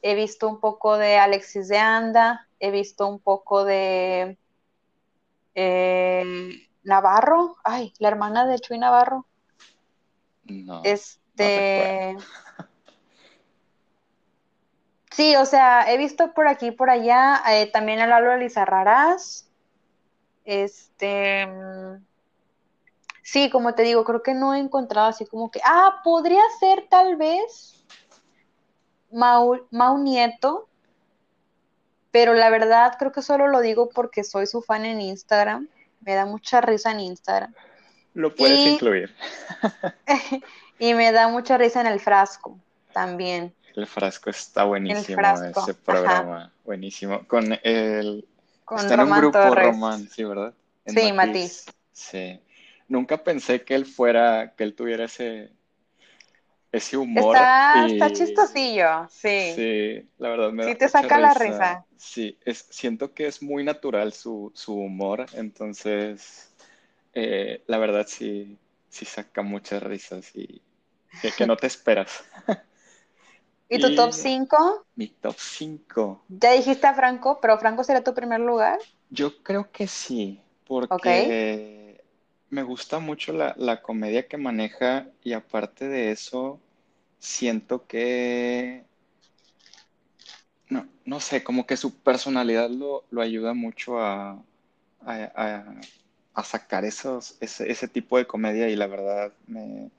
he 0.00 0.14
visto 0.14 0.48
un 0.48 0.58
poco 0.58 0.96
de 0.96 1.18
Alexis 1.18 1.68
de 1.68 1.78
Anda, 1.78 2.48
he 2.58 2.70
visto 2.70 3.06
un 3.06 3.18
poco 3.18 3.64
de 3.64 4.38
eh, 5.54 6.50
Navarro, 6.82 7.56
ay, 7.62 7.92
la 7.98 8.08
hermana 8.08 8.46
de 8.46 8.58
Chuy 8.58 8.78
Navarro. 8.78 9.26
No. 10.44 10.80
Este. 10.82 12.16
Sí, 15.18 15.34
o 15.34 15.44
sea, 15.46 15.92
he 15.92 15.98
visto 15.98 16.32
por 16.32 16.46
aquí 16.46 16.70
por 16.70 16.90
allá 16.90 17.42
eh, 17.50 17.68
también 17.72 17.98
a 17.98 18.06
Lalo 18.06 18.36
Lizarrarás. 18.36 19.50
Este. 20.44 21.44
Mm, 21.44 22.04
sí, 23.24 23.50
como 23.50 23.74
te 23.74 23.82
digo, 23.82 24.04
creo 24.04 24.22
que 24.22 24.34
no 24.34 24.54
he 24.54 24.60
encontrado 24.60 25.08
así 25.08 25.26
como 25.26 25.50
que. 25.50 25.60
Ah, 25.64 26.02
podría 26.04 26.42
ser 26.60 26.86
tal 26.88 27.16
vez 27.16 27.84
Mau, 29.10 29.66
Mau 29.72 29.98
Nieto. 29.98 30.68
Pero 32.12 32.34
la 32.34 32.48
verdad 32.48 32.94
creo 32.96 33.10
que 33.10 33.20
solo 33.20 33.48
lo 33.48 33.58
digo 33.58 33.88
porque 33.88 34.22
soy 34.22 34.46
su 34.46 34.62
fan 34.62 34.84
en 34.84 35.00
Instagram. 35.00 35.66
Me 36.02 36.14
da 36.14 36.26
mucha 36.26 36.60
risa 36.60 36.92
en 36.92 37.00
Instagram. 37.00 37.52
Lo 38.14 38.36
puedes 38.36 38.68
incluir. 38.68 39.12
y 40.78 40.94
me 40.94 41.10
da 41.10 41.26
mucha 41.26 41.58
risa 41.58 41.80
en 41.80 41.88
el 41.88 41.98
frasco 41.98 42.56
también. 42.92 43.52
El 43.78 43.86
frasco 43.86 44.28
está 44.28 44.64
buenísimo, 44.64 45.22
ese 45.22 45.74
programa, 45.74 46.52
buenísimo. 46.64 47.24
Con 47.28 47.56
el... 47.62 48.26
Con 48.64 48.78
está 48.80 48.94
en 48.94 49.00
un 49.00 49.10
grupo 49.16 49.54
Román, 49.54 50.08
sí, 50.08 50.24
¿verdad? 50.24 50.52
sí, 50.84 51.12
Matiz. 51.12 51.66
Sí. 51.92 52.40
Nunca 52.88 53.22
pensé 53.22 53.62
que 53.62 53.76
él 53.76 53.86
fuera, 53.86 54.52
que 54.56 54.64
él 54.64 54.74
tuviera 54.74 55.04
ese, 55.04 55.52
ese 56.72 56.96
humor. 56.96 57.36
Está, 57.36 58.12
chistosillo, 58.12 59.06
sí. 59.08 59.52
Sí, 59.54 60.08
la 60.18 60.30
verdad 60.30 60.50
me 60.50 60.64
Sí 60.64 60.74
te 60.74 60.88
saca 60.88 61.16
la 61.18 61.34
risa. 61.34 61.84
Sí, 61.96 62.36
es, 62.44 62.66
siento 62.70 63.14
que 63.14 63.28
es 63.28 63.42
muy 63.42 63.62
natural 63.62 64.12
su, 64.12 64.52
humor, 64.66 65.26
entonces 65.34 66.50
eh, 67.14 67.62
la 67.68 67.78
verdad 67.78 68.06
sí, 68.08 68.58
sí 68.88 69.04
saca 69.04 69.42
muchas 69.42 69.84
risas 69.84 70.34
y 70.34 70.60
que, 71.36 71.46
no 71.46 71.56
te 71.56 71.68
esperas. 71.68 72.24
¿Y 73.68 73.78
tu 73.80 73.94
top 73.94 74.12
5? 74.12 74.86
Mi 74.96 75.08
top 75.08 75.36
5. 75.38 76.24
Ya 76.28 76.52
dijiste 76.52 76.86
a 76.86 76.94
Franco, 76.94 77.38
pero 77.40 77.58
Franco 77.58 77.84
será 77.84 78.02
tu 78.02 78.14
primer 78.14 78.40
lugar. 78.40 78.78
Yo 79.10 79.42
creo 79.42 79.70
que 79.70 79.86
sí, 79.86 80.40
porque 80.66 82.02
me 82.50 82.62
gusta 82.62 82.98
mucho 82.98 83.32
la, 83.32 83.82
comedia 83.82 84.26
que 84.26 84.36
maneja 84.36 85.08
y 85.22 85.32
aparte 85.32 85.88
de 85.88 86.12
eso, 86.12 86.60
siento 87.18 87.86
que, 87.86 88.84
no, 90.68 90.86
no 91.04 91.20
sé, 91.20 91.44
como 91.44 91.66
que 91.66 91.76
su 91.76 91.94
personalidad 91.98 92.70
lo, 92.70 93.04
ayuda 93.20 93.52
mucho 93.54 94.00
a, 94.00 94.42
a, 95.04 96.44
sacar 96.44 96.84
esos, 96.84 97.36
ese, 97.40 97.88
tipo 97.88 98.16
de 98.16 98.26
comedia 98.26 98.68
y 98.68 98.76
la 98.76 98.86
verdad 98.86 99.32
me, 99.46 99.90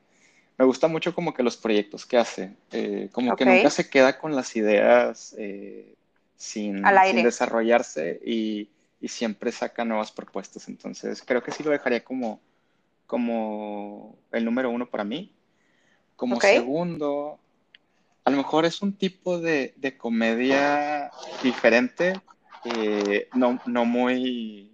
gusta 0.66 0.88
mucho 0.88 1.14
como 1.16 1.34
que 1.34 1.44
los 1.44 1.58
proyectos 1.58 2.06
que 2.06 2.18
hace, 2.18 2.52
eh, 2.72 3.10
como 3.12 3.36
que 3.36 3.46
nunca 3.46 3.70
se 3.70 3.90
queda 3.90 4.18
con 4.20 4.36
las 4.36 4.56
ideas 4.56 5.36
eh, 5.38 5.96
sin, 6.36 6.84
sin 7.06 7.24
desarrollarse 7.24 8.20
y 8.26 8.70
y 9.02 9.08
siempre 9.08 9.52
saca 9.52 9.86
nuevas 9.86 10.12
propuestas. 10.12 10.68
Entonces, 10.68 11.24
creo 11.26 11.42
que 11.42 11.52
sí 11.52 11.64
lo 11.64 11.72
dejaría 11.72 12.04
como, 12.04 12.40
como 13.08 14.18
el 14.32 14.46
número 14.46 14.70
uno 14.70 14.90
para 14.90 15.04
mí. 15.04 15.32
Como 16.16 16.40
segundo, 16.42 17.40
a 18.26 18.32
lo 18.32 18.38
mejor 18.38 18.66
es 18.66 18.82
un 18.82 18.94
tipo 18.94 19.40
de, 19.40 19.74
comedia 19.98 21.12
diferente, 21.42 22.20
eh, 22.66 23.30
no, 23.34 23.60
no 23.66 23.86
muy, 23.86 24.74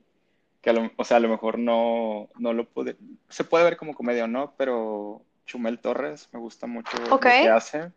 que 0.61 0.71
o 0.97 1.05
sea, 1.05 1.17
a 1.17 1.19
lo 1.19 1.29
mejor 1.29 1.59
no, 1.59 2.29
no 2.39 2.53
lo 2.53 2.67
puede, 2.67 2.95
se 3.29 3.43
puede 3.43 3.63
ver 3.63 3.77
como 3.77 3.93
comedia 3.93 4.23
o 4.23 4.27
no, 4.27 4.55
pero 4.57 5.21
Chumel 5.45 5.79
Torres 5.79 6.29
me 6.31 6.39
gusta 6.39 6.67
mucho 6.67 6.97
lo 6.97 7.19
que 7.19 7.49
hace, 7.49 7.91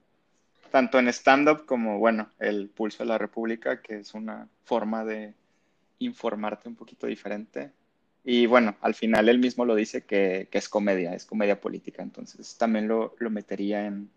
tanto 0.70 0.98
en 0.98 1.08
stand-up 1.08 1.66
como, 1.66 1.98
bueno, 1.98 2.30
el 2.38 2.68
Pulso 2.68 3.02
de 3.02 3.08
la 3.08 3.18
República, 3.18 3.80
que 3.80 3.98
es 3.98 4.14
una 4.14 4.48
forma 4.64 5.04
de, 5.04 5.34
informarte 5.98 6.68
un 6.68 6.76
poquito 6.76 7.06
diferente. 7.06 7.70
Y 8.24 8.46
bueno, 8.46 8.76
al 8.80 8.94
final 8.94 9.28
él 9.28 9.38
mismo 9.38 9.64
lo 9.64 9.74
dice 9.74 10.02
que, 10.04 10.48
es 10.50 10.68
comedia, 10.68 11.14
es 11.14 11.24
comedia 11.24 11.60
política, 11.60 12.02
entonces 12.02 12.56
también 12.56 12.88
lo, 12.88 13.14
metería 13.30 13.86
en, 13.86 14.10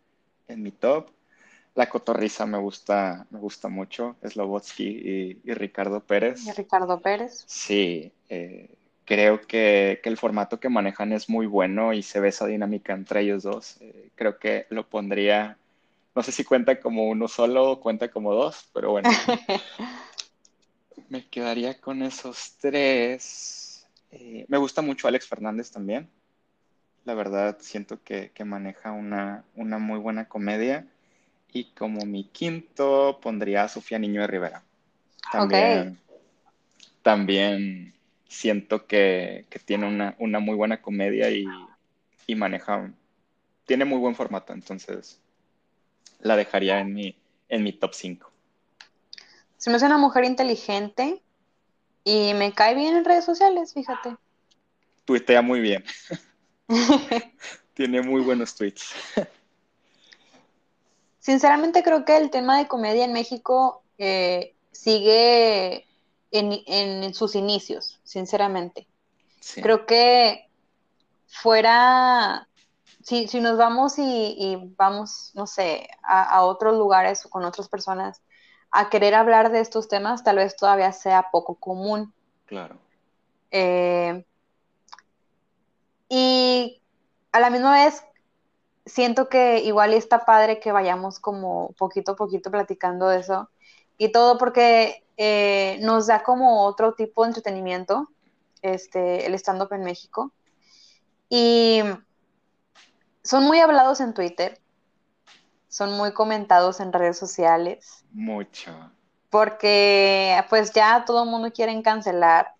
mi 0.47 0.71
top. 0.71 1.09
La 1.75 1.87
cotorriza 1.87 2.45
me 2.45 2.57
gusta, 2.57 3.25
me 3.29 3.39
gusta 3.39 3.69
mucho, 3.69 4.17
Slobotsky 4.21 4.83
y, 4.83 5.41
y 5.45 5.53
Ricardo 5.53 6.01
Pérez. 6.01 6.45
¿Y 6.45 6.51
Ricardo 6.51 6.99
Pérez? 6.99 7.45
Sí, 7.47 8.11
eh, 8.27 8.69
creo 9.11 9.41
que, 9.41 9.99
el 10.05 10.15
formato 10.15 10.61
que 10.61 10.69
manejan 10.69 11.11
es 11.11 11.27
muy 11.27 11.45
bueno 11.45 11.91
y 11.91 12.01
se 12.01 12.21
ve 12.21 12.29
esa 12.29 12.47
dinámica 12.47 12.93
entre 12.93 13.19
ellos 13.19 13.43
dos. 13.43 13.75
Eh, 13.81 14.09
creo 14.15 14.39
que 14.39 14.67
lo 14.69 14.87
pondría, 14.87 15.57
no 16.15 16.23
sé 16.23 16.31
si 16.31 16.45
cuenta 16.45 16.79
como 16.79 17.09
uno 17.09 17.27
solo 17.27 17.71
o 17.71 17.81
cuenta 17.81 18.09
como 18.09 18.33
dos, 18.33 18.69
pero 18.73 18.91
bueno. 18.91 19.09
Me 21.09 21.27
quedaría 21.27 21.77
con 21.81 22.03
esos 22.03 22.53
tres. 22.61 23.85
Eh, 24.11 24.45
me 24.47 24.57
gusta 24.57 24.81
mucho 24.81 25.09
Alex 25.09 25.27
Fernández 25.27 25.71
también. 25.71 26.07
La 27.03 27.13
verdad, 27.13 27.57
siento 27.59 28.01
que, 28.01 28.31
maneja 28.45 28.93
una, 28.93 29.43
muy 29.55 29.99
buena 29.99 30.29
comedia. 30.29 30.87
Y 31.51 31.65
como 31.71 32.05
mi 32.05 32.23
quinto, 32.23 33.19
pondría 33.21 33.65
a 33.65 33.67
Sofía 33.67 33.99
Niño 33.99 34.21
de 34.21 34.27
Rivera. 34.27 34.63
También, 35.33 35.99
también 37.01 37.93
siento 38.31 38.87
que, 38.87 39.45
tiene 39.65 40.15
una, 40.17 40.39
muy 40.39 40.55
buena 40.55 40.81
comedia 40.81 41.29
y, 41.29 41.45
y, 42.27 42.35
maneja, 42.35 42.91
tiene 43.65 43.83
muy 43.83 43.99
buen 43.99 44.15
formato, 44.15 44.53
entonces 44.53 45.19
la 46.21 46.37
dejaría 46.37 46.79
en 46.79 46.93
mi, 46.93 47.15
en 47.49 47.63
mi 47.63 47.73
top 47.73 47.93
5. 47.93 48.31
Se 49.57 49.69
me 49.69 49.75
hace 49.75 49.85
una 49.85 49.97
mujer 49.97 50.23
inteligente 50.23 51.21
y 52.05 52.33
me 52.33 52.53
cae 52.53 52.73
bien 52.73 52.95
en 52.95 53.03
redes 53.03 53.25
sociales, 53.25 53.73
fíjate. 53.73 54.15
Tuitea 55.03 55.41
muy 55.41 55.59
bien. 55.59 55.83
Tiene 57.73 58.01
muy 58.01 58.21
buenos 58.21 58.55
tweets. 58.55 58.93
Sinceramente 61.19 61.83
creo 61.83 62.05
que 62.05 62.15
el 62.15 62.29
tema 62.29 62.57
de 62.57 62.67
comedia 62.69 63.03
en 63.03 63.13
México 63.13 63.83
eh, 63.97 64.55
sigue 64.71 65.85
en, 66.31 67.13
sus 67.13 67.35
inicios, 67.35 67.99
sinceramente. 68.03 68.87
Creo 69.55 69.85
que 69.85 70.49
fuera, 71.27 72.47
si, 73.03 73.27
nos 73.39 73.57
vamos 73.57 73.95
y, 73.97 74.73
vamos, 74.77 75.31
no 75.35 75.47
sé, 75.47 75.89
a, 76.03 76.23
a, 76.23 76.43
otros 76.43 76.77
lugares 76.77 77.25
o 77.25 77.29
con 77.29 77.43
otras 77.43 77.67
personas, 77.69 78.21
a 78.71 78.89
querer 78.89 79.15
hablar 79.15 79.51
de 79.51 79.59
estos 79.59 79.87
temas 79.87 80.23
tal 80.23 80.37
vez 80.37 80.55
todavía 80.55 80.91
sea 80.93 81.29
poco 81.31 81.55
común. 81.55 82.13
Claro. 82.45 82.77
Eh, 83.51 84.25
y 86.07 86.81
a 87.31 87.39
la 87.39 87.49
misma 87.49 87.73
vez 87.83 88.03
siento 88.85 89.29
que 89.29 89.59
igual 89.59 89.93
está 89.93 90.25
padre 90.25 90.59
que 90.59 90.71
vayamos 90.71 91.19
como 91.19 91.73
poquito 91.77 92.13
a 92.13 92.15
poquito 92.15 92.49
platicando 92.49 93.07
de 93.09 93.19
eso 93.19 93.49
y 94.03 94.11
todo 94.11 94.39
porque 94.39 95.03
eh, 95.15 95.77
nos 95.81 96.07
da 96.07 96.23
como 96.23 96.65
otro 96.65 96.95
tipo 96.95 97.21
de 97.21 97.27
entretenimiento 97.27 98.09
este, 98.63 99.27
el 99.27 99.35
stand-up 99.35 99.71
en 99.73 99.83
México. 99.83 100.31
Y 101.29 101.81
son 103.23 103.43
muy 103.43 103.59
hablados 103.59 104.01
en 104.01 104.15
Twitter, 104.15 104.59
son 105.67 105.95
muy 105.97 106.13
comentados 106.13 106.79
en 106.79 106.91
redes 106.91 107.19
sociales. 107.19 108.03
Mucho. 108.11 108.71
Porque 109.29 110.43
pues 110.49 110.73
ya 110.73 111.05
todo 111.05 111.23
el 111.23 111.29
mundo 111.29 111.51
quiere 111.51 111.79
cancelar 111.83 112.55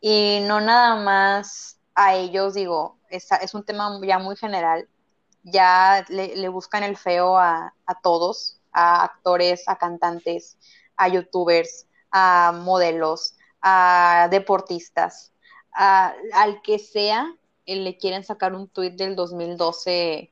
y 0.00 0.40
no 0.46 0.62
nada 0.62 0.96
más 0.96 1.78
a 1.94 2.14
ellos, 2.14 2.54
digo, 2.54 2.96
es, 3.10 3.28
es 3.42 3.52
un 3.52 3.62
tema 3.62 4.00
ya 4.02 4.18
muy 4.18 4.36
general. 4.36 4.88
Ya 5.42 6.06
le, 6.08 6.48
buscan 6.48 6.82
el 6.82 6.96
feo 6.96 7.36
a, 7.36 7.74
todos, 8.02 8.58
a 8.72 9.04
actores, 9.04 9.68
a 9.68 9.76
cantantes, 9.76 10.56
a 10.98 11.08
youtubers, 11.08 11.86
a 12.10 12.52
modelos, 12.52 13.36
a 13.62 14.28
deportistas, 14.30 15.32
al 15.72 16.60
que 16.62 16.78
sea, 16.78 17.34
le 17.64 17.96
quieren 17.96 18.24
sacar 18.24 18.54
un 18.54 18.68
tuit 18.68 18.94
del 18.94 19.14
2012 19.16 20.30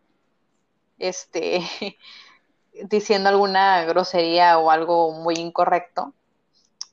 este, 0.99 1.61
diciendo 2.91 3.29
alguna 3.29 3.85
grosería 3.85 4.59
o 4.59 4.71
algo 4.71 5.13
muy 5.13 5.35
incorrecto. 5.35 6.13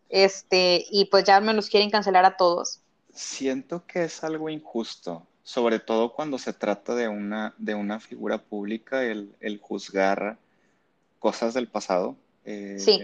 Este, 0.09 0.85
y 0.91 1.05
pues 1.05 1.23
ya 1.23 1.39
me 1.41 1.53
los 1.53 1.69
quieren 1.69 1.89
cancelar 1.89 2.25
a 2.25 2.37
todos. 2.37 2.81
Siento 3.13 3.85
que 3.87 4.03
es 4.03 4.23
algo 4.23 4.49
injusto, 4.49 5.25
sobre 5.43 5.79
todo 5.79 6.13
cuando 6.13 6.37
se 6.37 6.53
trata 6.53 6.93
de 6.93 7.07
una, 7.07 7.55
de 7.57 7.73
una 7.73 7.99
figura 7.99 8.37
pública, 8.37 9.03
el, 9.03 9.59
juzgar 9.61 10.37
cosas 11.19 11.53
del 11.53 11.67
pasado. 11.67 12.15
Eh, 12.45 12.77
sí. 12.79 13.01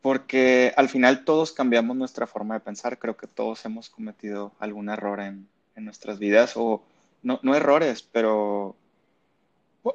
Porque 0.00 0.72
al 0.76 0.88
final 0.88 1.24
todos 1.24 1.52
cambiamos 1.52 1.96
nuestra 1.96 2.26
forma 2.26 2.54
de 2.54 2.60
pensar, 2.60 2.98
creo 2.98 3.16
que 3.16 3.26
todos 3.26 3.64
hemos 3.64 3.90
cometido 3.90 4.52
algún 4.60 4.88
error 4.88 5.20
en, 5.20 5.48
en 5.76 5.84
nuestras 5.84 6.18
vidas, 6.18 6.52
o 6.56 6.82
no, 7.22 7.40
no 7.42 7.54
errores, 7.54 8.02
pero 8.02 8.76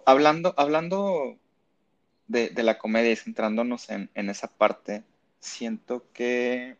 Hablando, 0.05 0.53
hablando 0.57 1.37
de, 2.27 2.51
la 2.63 2.77
comedia 2.77 3.11
y 3.11 3.15
centrándonos 3.15 3.89
en, 3.89 4.09
esa 4.15 4.47
parte, 4.47 5.03
siento 5.39 6.05
que 6.13 6.77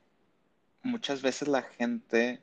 muchas 0.82 1.22
veces 1.22 1.48
la 1.48 1.62
gente 1.62 2.42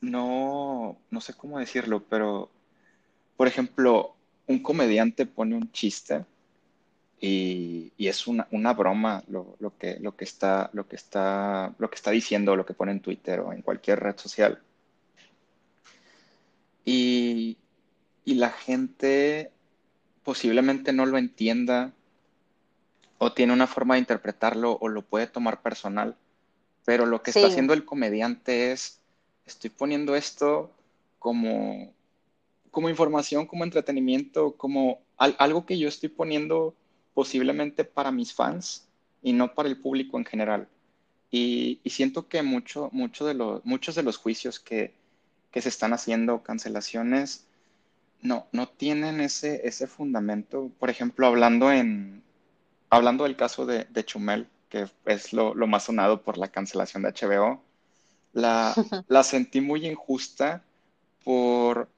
no, 0.00 0.98
no 1.10 1.20
sé 1.20 1.34
cómo 1.34 1.58
decirlo, 1.58 2.04
pero, 2.04 2.50
por 3.36 3.48
ejemplo, 3.48 4.14
un 4.46 4.62
comediante 4.62 5.24
pone 5.24 5.54
un 5.54 5.70
chiste 5.72 6.26
y, 7.26 7.92
es 8.06 8.26
una, 8.26 8.72
broma 8.74 9.24
lo, 9.28 9.56
que, 9.78 9.98
lo, 9.98 10.14
que 10.14 10.24
está, 10.24 10.68
lo, 10.74 10.86
que 10.86 10.96
está, 10.96 11.74
lo 11.78 11.88
que 11.88 11.96
está 11.96 12.10
diciendo, 12.10 12.54
lo 12.54 12.66
que 12.66 12.74
pone 12.74 12.92
en 12.92 13.00
Twitter 13.00 13.40
o 13.40 13.52
en 13.54 13.62
cualquier 13.62 14.00
red 14.00 14.18
social. 14.18 14.60
Y, 16.84 17.56
y 18.26 18.34
la 18.34 18.50
gente 18.50 19.50
posiblemente 20.22 20.92
no 20.92 21.06
lo 21.06 21.16
entienda 21.16 21.92
o 23.16 23.32
tiene 23.32 23.54
una 23.54 23.66
forma 23.66 23.94
de 23.94 24.00
interpretarlo 24.00 24.76
o 24.78 24.88
lo 24.88 25.00
puede 25.00 25.26
tomar 25.26 25.62
personal, 25.62 26.16
pero 26.84 27.06
lo 27.06 27.22
que 27.22 27.30
está 27.30 27.46
haciendo 27.46 27.72
el 27.72 27.86
comediante 27.86 28.72
es, 28.72 29.00
estoy 29.46 29.70
poniendo 29.70 30.14
esto 30.14 30.72
como, 31.18 31.90
como 32.70 32.90
información, 32.90 33.46
como 33.46 33.64
entretenimiento, 33.64 34.58
como 34.58 35.00
algo 35.16 35.64
que 35.64 35.78
yo 35.78 35.88
estoy 35.88 36.10
poniendo 36.10 36.74
posiblemente 37.14 37.84
para 37.84 38.10
mis 38.10 38.34
fans 38.34 38.88
y 39.22 39.32
no 39.32 39.54
para 39.54 39.68
el 39.68 39.78
público 39.80 40.18
en 40.18 40.24
general. 40.24 40.68
Y, 41.30 41.80
siento 41.86 42.28
que 42.28 42.42
mucho, 42.42 42.90
mucho 42.92 43.26
de 43.26 43.34
los, 43.34 43.64
muchos 43.64 43.94
de 43.94 44.02
los 44.02 44.18
juicios 44.18 44.60
que, 44.60 44.94
que 45.50 45.62
se 45.62 45.68
están 45.68 45.92
haciendo, 45.92 46.42
cancelaciones, 46.42 47.46
no, 48.20 48.46
no 48.52 48.68
tienen 48.68 49.20
ese, 49.20 49.66
ese 49.66 49.86
fundamento. 49.86 50.70
Por 50.78 50.90
ejemplo, 50.90 51.26
hablando, 51.26 51.70
en, 51.70 52.22
hablando 52.90 53.24
del 53.24 53.36
caso 53.36 53.66
de, 53.66 53.86
Chumel, 54.04 54.48
que 54.68 54.86
es 55.06 55.32
lo, 55.32 55.54
más 55.54 55.84
sonado 55.84 56.22
por 56.22 56.38
la 56.38 56.48
cancelación 56.48 57.02
de 57.02 57.12
HBO, 57.12 57.62
la, 58.32 58.74
la 59.08 59.22
sentí 59.22 59.60
muy 59.60 59.86
injusta 59.86 60.64
por, 61.24 61.88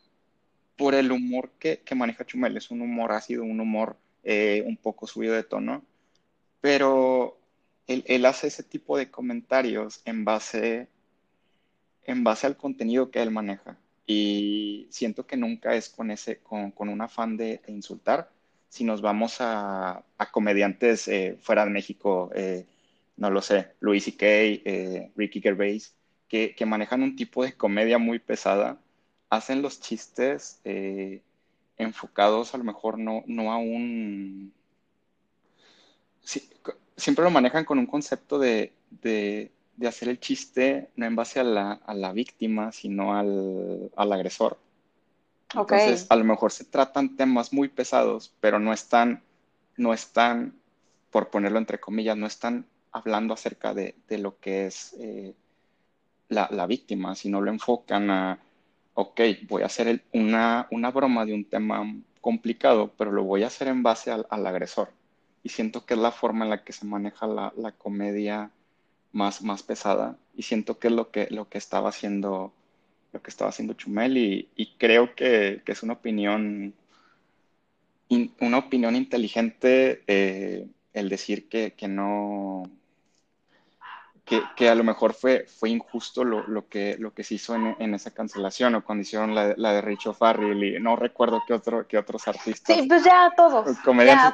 por 0.76 0.94
el 0.94 1.12
humor 1.12 1.50
que, 1.58 1.82
maneja 1.94 2.24
Chumel. 2.26 2.56
Es 2.56 2.70
un 2.70 2.82
humor 2.82 3.12
ácido, 3.12 3.44
un 3.44 3.60
humor 3.60 3.96
eh, 4.28 4.64
un 4.66 4.76
poco 4.76 5.06
subido 5.06 5.34
de 5.34 5.44
tono, 5.44 5.84
pero 6.60 7.38
él, 7.86 8.02
él, 8.08 8.26
hace 8.26 8.48
ese 8.48 8.64
tipo 8.64 8.98
de 8.98 9.08
comentarios 9.08 10.02
en 10.04 10.24
base, 10.24 10.88
en 12.02 12.24
base 12.24 12.48
al 12.48 12.56
contenido 12.56 13.12
que 13.12 13.22
él 13.22 13.30
maneja. 13.30 13.78
Y 14.04 14.88
siento 14.90 15.28
que 15.28 15.36
nunca 15.36 15.76
es 15.76 15.88
con, 15.88 16.10
ese, 16.10 16.38
con, 16.38 16.72
con 16.72 16.88
un 16.88 17.02
afán 17.02 17.36
de, 17.36 17.60
insultar. 17.68 18.28
Si 18.68 18.82
nos 18.82 19.00
vamos 19.00 19.40
a, 19.40 20.04
a 20.18 20.30
comediantes 20.32 21.06
eh, 21.06 21.38
fuera 21.40 21.64
de 21.64 21.70
México, 21.70 22.32
eh, 22.34 22.66
no 23.16 23.30
lo 23.30 23.40
sé, 23.40 23.74
Louis 23.78 24.02
C.K., 24.02 25.12
Ricky 25.14 25.40
Gervais, 25.40 25.94
que, 26.28 26.56
que, 26.56 26.66
manejan 26.66 27.04
un 27.04 27.14
tipo 27.14 27.44
de 27.44 27.52
comedia 27.52 27.98
muy 27.98 28.18
pesada, 28.18 28.80
hacen 29.30 29.62
los 29.62 29.80
chistes 29.80 30.60
enfocados 31.78 32.54
a 32.54 32.58
lo 32.58 32.64
mejor 32.64 32.98
no, 32.98 33.22
no 33.26 33.52
a 33.52 33.58
un... 33.58 34.52
siempre 36.96 37.24
lo 37.24 37.30
manejan 37.30 37.64
con 37.64 37.78
un 37.78 37.86
concepto 37.86 38.38
de, 38.38 38.72
de 39.76 39.86
hacer 39.86 40.08
el 40.08 40.18
chiste 40.18 40.90
no 40.96 41.06
en 41.06 41.16
base 41.16 41.40
a 41.40 41.44
la, 41.44 41.72
a 41.72 41.94
la 41.94 42.12
víctima, 42.12 42.72
sino 42.72 43.14
al, 43.14 43.90
al 43.94 44.12
agresor. 44.12 44.58
Entonces, 45.54 46.06
a 46.08 46.16
lo 46.16 46.24
mejor 46.24 46.50
se 46.50 46.64
tratan 46.64 47.16
temas 47.16 47.52
muy 47.52 47.68
pesados, 47.68 48.34
pero 48.40 48.58
no 48.58 48.72
están, 48.72 49.22
no 49.76 49.94
están, 49.94 50.54
por 51.10 51.30
ponerlo 51.30 51.58
entre 51.58 51.78
comillas, 51.78 52.16
no 52.16 52.26
están 52.26 52.66
hablando 52.90 53.34
acerca 53.34 53.72
de, 53.72 53.94
de 54.08 54.18
lo 54.18 54.38
que 54.38 54.66
es 54.66 54.94
eh, 54.98 55.34
la, 56.28 56.48
la, 56.50 56.66
víctima, 56.66 57.14
sino 57.14 57.40
lo 57.40 57.50
enfocan 57.50 58.10
a, 58.10 58.40
ok, 58.96 59.20
voy 59.48 59.62
a 59.62 59.66
hacer 59.66 60.02
una, 60.12 60.66
una, 60.72 60.90
broma 60.90 61.24
de 61.24 61.34
un 61.34 61.44
tema 61.44 61.84
complicado, 62.20 62.92
pero 62.98 63.12
lo 63.12 63.22
voy 63.24 63.44
a 63.44 63.48
hacer 63.48 63.68
en 63.68 63.82
base 63.84 64.10
al, 64.10 64.26
al, 64.30 64.46
agresor. 64.46 64.90
Y 65.44 65.50
siento 65.50 65.86
que 65.86 65.94
es 65.94 66.00
la 66.00 66.12
forma 66.12 66.44
en 66.44 66.50
la 66.50 66.64
que 66.64 66.72
se 66.72 66.86
maneja 66.86 67.26
la, 67.28 67.52
la 67.56 67.72
comedia 67.72 68.50
más, 69.12 69.42
más 69.42 69.62
pesada 69.62 70.18
y 70.36 70.42
siento 70.42 70.78
que 70.78 70.88
es 70.88 70.94
lo 70.94 71.10
que, 71.10 71.28
lo 71.30 71.48
que 71.48 71.58
estaba 71.58 71.88
haciendo 71.88 72.52
lo 73.12 73.22
que 73.22 73.30
estaba 73.30 73.48
haciendo 73.48 73.72
Chumel 73.74 74.18
y, 74.18 74.74
creo 74.78 75.14
que, 75.14 75.62
es 75.64 75.82
una 75.82 75.94
opinión 75.94 76.74
una 78.40 78.58
opinión 78.58 78.94
inteligente 78.94 80.02
eh, 80.06 80.66
el 80.92 81.08
decir 81.08 81.48
que, 81.48 81.74
no 81.88 82.64
que, 84.26 84.68
a 84.68 84.74
lo 84.74 84.82
mejor 84.82 85.14
fue, 85.14 85.46
fue 85.46 85.70
injusto 85.70 86.24
lo, 86.24 86.68
que, 86.68 86.96
lo 86.98 87.14
que 87.14 87.22
se 87.22 87.36
hizo 87.36 87.54
en, 87.54 87.94
esa 87.94 88.10
cancelación 88.10 88.74
o 88.74 88.84
cuando 88.84 89.02
hicieron 89.02 89.36
la, 89.36 89.54
la 89.56 89.72
de 89.72 89.80
Richo 89.80 90.12
Farrell 90.12 90.64
y 90.64 90.80
no 90.80 90.96
recuerdo 90.96 91.42
qué, 91.46 91.54
otro, 91.54 91.86
qué 91.86 91.96
otros 91.96 92.26
artistas. 92.26 92.76
Sí, 92.76 92.86
pues 92.88 93.04
ya 93.04 93.26
a 93.26 93.34
todos. 93.36 93.68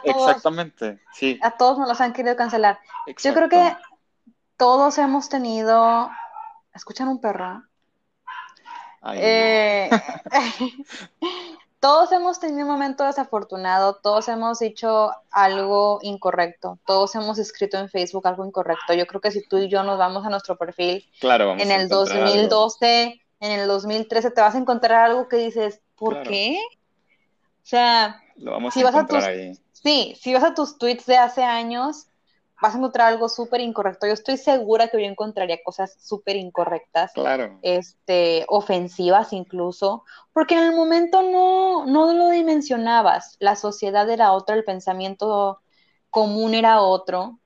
exactamente, 0.03 0.99
sí. 1.13 1.39
A 1.43 1.51
todos 1.51 1.79
nos 1.79 1.89
los 1.89 2.01
han 2.01 2.15
querido 2.15 2.35
cancelar. 2.37 2.81
Yo 3.23 3.35
creo 3.35 3.51
que 3.51 3.77
todos 4.57 4.97
hemos 4.97 5.29
tenido. 5.29 6.11
¿Escuchan 6.75 7.09
un 7.09 7.21
perro? 7.21 7.63
Eh, 9.13 9.91
todos 11.83 12.13
hemos 12.13 12.39
tenido 12.39 12.63
un 12.63 12.71
momento 12.71 13.05
desafortunado, 13.05 13.97
todos 13.97 14.29
hemos 14.29 14.61
dicho 14.61 15.11
algo 15.33 15.99
incorrecto, 16.03 16.79
todos 16.87 17.13
hemos 17.17 17.41
escrito 17.41 17.77
en 17.77 17.89
Facebook 17.89 18.25
algo 18.29 18.47
incorrecto. 18.47 18.95
Yo 18.95 19.05
creo 19.09 19.21
que 19.21 19.33
si 19.33 19.43
tú 19.49 19.59
y 19.59 19.69
yo 19.69 19.83
nos 19.83 19.99
vamos 19.99 20.25
a 20.25 20.31
nuestro 20.31 20.57
perfil 20.57 21.05
claro, 21.19 21.57
en 21.59 21.73
el 21.73 21.89
2012, 21.89 23.21
en 23.41 23.51
el 23.51 23.67
2013, 23.67 24.31
te 24.31 24.41
vas 24.41 24.55
a 24.55 24.59
encontrar 24.59 25.07
algo 25.07 25.29
que 25.29 25.39
dices, 25.39 25.81
¿por 25.97 26.23
qué? 26.23 26.57
O 27.65 27.67
sea, 27.67 28.23
si 28.73 28.85
vas 28.85 28.95
a 28.95 29.05
tus, 29.05 29.25
Sí, 29.73 30.17
si 30.21 30.33
vas 30.33 30.45
a 30.45 30.55
tus 30.55 30.79
tweets 30.79 31.07
de 31.07 31.17
hace 31.17 31.43
años, 31.43 32.07
vas 32.63 32.77
a 32.77 32.79
encontrar 32.79 33.09
algo 33.09 33.29
súper 33.29 33.61
incorrecto. 33.61 34.07
Yo 34.07 34.13
estoy 34.13 34.37
segura 34.37 34.87
que 34.87 35.03
yo 35.03 35.05
encontraría 35.05 35.59
cosas 35.65 35.97
súper 35.99 36.37
incorrectas, 36.37 37.13
claro. 37.13 37.59
este, 37.61 38.47
ofensivas 38.49 39.33
incluso, 39.33 40.05
porque 40.33 40.55
en 40.55 40.67
el 40.67 40.77
momento 40.77 41.23
no, 41.23 41.85
no 41.87 42.13
lo 42.13 42.31
dimensionabas. 42.31 43.37
La 43.41 43.57
sociedad 43.57 44.09
era 44.09 44.31
otra, 44.31 44.55
el 44.55 44.63
pensamiento 44.63 45.61
común 46.09 46.55
era 46.55 46.83
otro. 46.83 47.41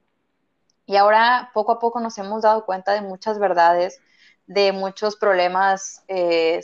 Y 0.84 0.96
ahora 0.96 1.50
poco 1.54 1.72
a 1.72 1.78
poco 1.78 1.98
nos 1.98 2.18
hemos 2.18 2.42
dado 2.42 2.66
cuenta 2.66 2.92
de 2.92 3.00
muchas 3.00 3.38
verdades, 3.38 3.98
de 4.46 4.72
muchos 4.72 5.16
problemas 5.16 6.04
eh, 6.08 6.60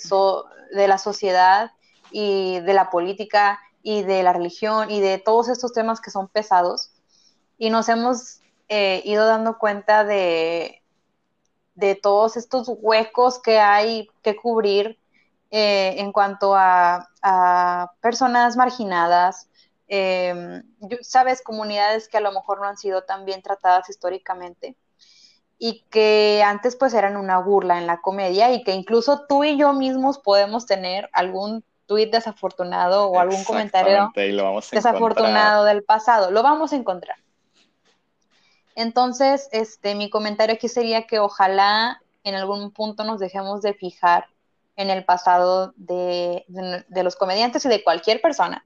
de 0.75 0.89
la 0.89 0.99
sociedad 0.99 1.71
y 2.11 2.61
de 2.61 2.75
la 2.75 2.91
política 2.91 3.61
y 3.83 4.03
de 4.03 4.23
la 4.23 4.35
religión 4.35 4.91
y 4.91 5.01
de 5.01 5.17
todos 5.17 5.49
estos 5.49 5.73
temas 5.73 6.03
que 6.03 6.11
son 6.11 6.29
pesados 6.29 6.93
y 7.57 7.71
nos 7.71 7.89
hemos 7.89 8.42
eh, 8.75 9.03
ido 9.05 9.27
dando 9.27 9.59
cuenta 9.59 10.03
de, 10.03 10.83
de 11.75 11.95
todos 11.95 12.39
estos 12.39 12.73
huecos 12.81 13.39
que 13.39 13.59
hay 13.59 14.09
que 14.23 14.35
cubrir 14.35 14.99
eh, 15.51 15.97
en 15.99 16.11
cuanto 16.11 16.55
a, 16.57 17.07
personas 18.01 18.57
marginadas, 18.57 19.51
em, 19.89 20.63
sabes, 21.03 21.43
comunidades 21.43 22.09
que 22.09 22.17
a 22.17 22.23
lo 22.23 22.33
mejor 22.33 22.61
no 22.61 22.67
han 22.67 22.79
sido 22.79 23.03
tan 23.03 23.27
bien 23.27 23.43
tratadas 23.43 23.91
históricamente 23.91 24.75
y 25.59 25.85
que 25.91 26.43
antes 26.43 26.75
pues 26.75 26.95
eran 26.95 27.19
una 27.19 27.41
burla 27.41 27.77
en 27.77 27.87
la 27.87 28.01
comedia 28.01 28.53
y 28.53 28.65
que 28.65 28.73
incluso 28.73 29.27
tú 29.29 29.45
y 29.45 29.59
yo 29.59 29.75
mismos 29.75 30.19
podemos 30.19 30.65
tener 30.65 31.11
algún 31.13 31.63
tuit 31.85 32.11
desafortunado 32.11 33.11
o 33.11 33.21
algún 33.21 33.45
comentario 33.45 34.11
desafortunado 34.73 35.65
del 35.67 35.85
pasado. 35.85 36.31
Lo 36.31 36.43
vamos 36.43 36.73
a 36.73 36.77
encontrar. 36.77 37.22
Entonces, 38.75 39.49
este, 39.53 39.95
mi 39.95 40.11
comentario 40.11 40.55
aquí 40.55 40.69
sería 40.69 41.07
que 41.07 41.19
ojalá 41.19 42.01
en 42.25 42.35
algún 42.35 42.71
punto 42.71 43.05
nos 43.05 43.21
dejemos 43.21 43.63
de 43.63 43.75
fijar 43.75 44.27
en 44.77 44.91
el 44.91 45.05
pasado 45.05 45.75
de, 45.77 46.45
los 46.89 47.17
comediantes 47.17 47.65
y 47.65 47.69
de 47.69 47.85
cualquier 47.85 48.21
persona. 48.21 48.65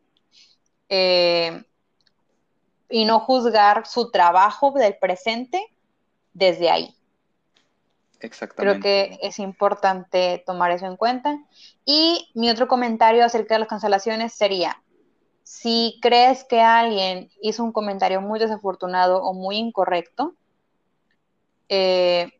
Eh, 0.88 1.64
y 2.88 3.05
no 3.05 3.21
juzgar 3.21 3.87
su 3.87 4.11
trabajo 4.11 4.71
del 4.73 4.97
presente 4.97 5.61
desde 6.33 6.71
ahí. 6.71 6.95
Exactamente. 8.21 8.81
Creo 8.81 8.83
que 8.83 9.27
es 9.27 9.38
importante 9.38 10.42
tomar 10.47 10.71
eso 10.71 10.87
en 10.87 10.97
cuenta. 10.97 11.38
Y 11.85 12.31
mi 12.35 12.49
otro 12.51 12.69
comentario 12.69 13.25
acerca 13.25 13.55
de 13.55 13.61
las 13.61 13.69
cancelaciones 13.69 14.33
sería, 14.33 14.81
si 15.46 16.00
crees 16.02 16.42
que 16.42 16.61
alguien 16.61 17.30
hizo 17.40 17.62
un 17.62 17.70
comentario 17.70 18.20
muy 18.20 18.40
desafortunado 18.40 19.22
o 19.22 19.32
muy 19.32 19.59
incorrecto, 19.59 20.35
eh, 21.68 22.32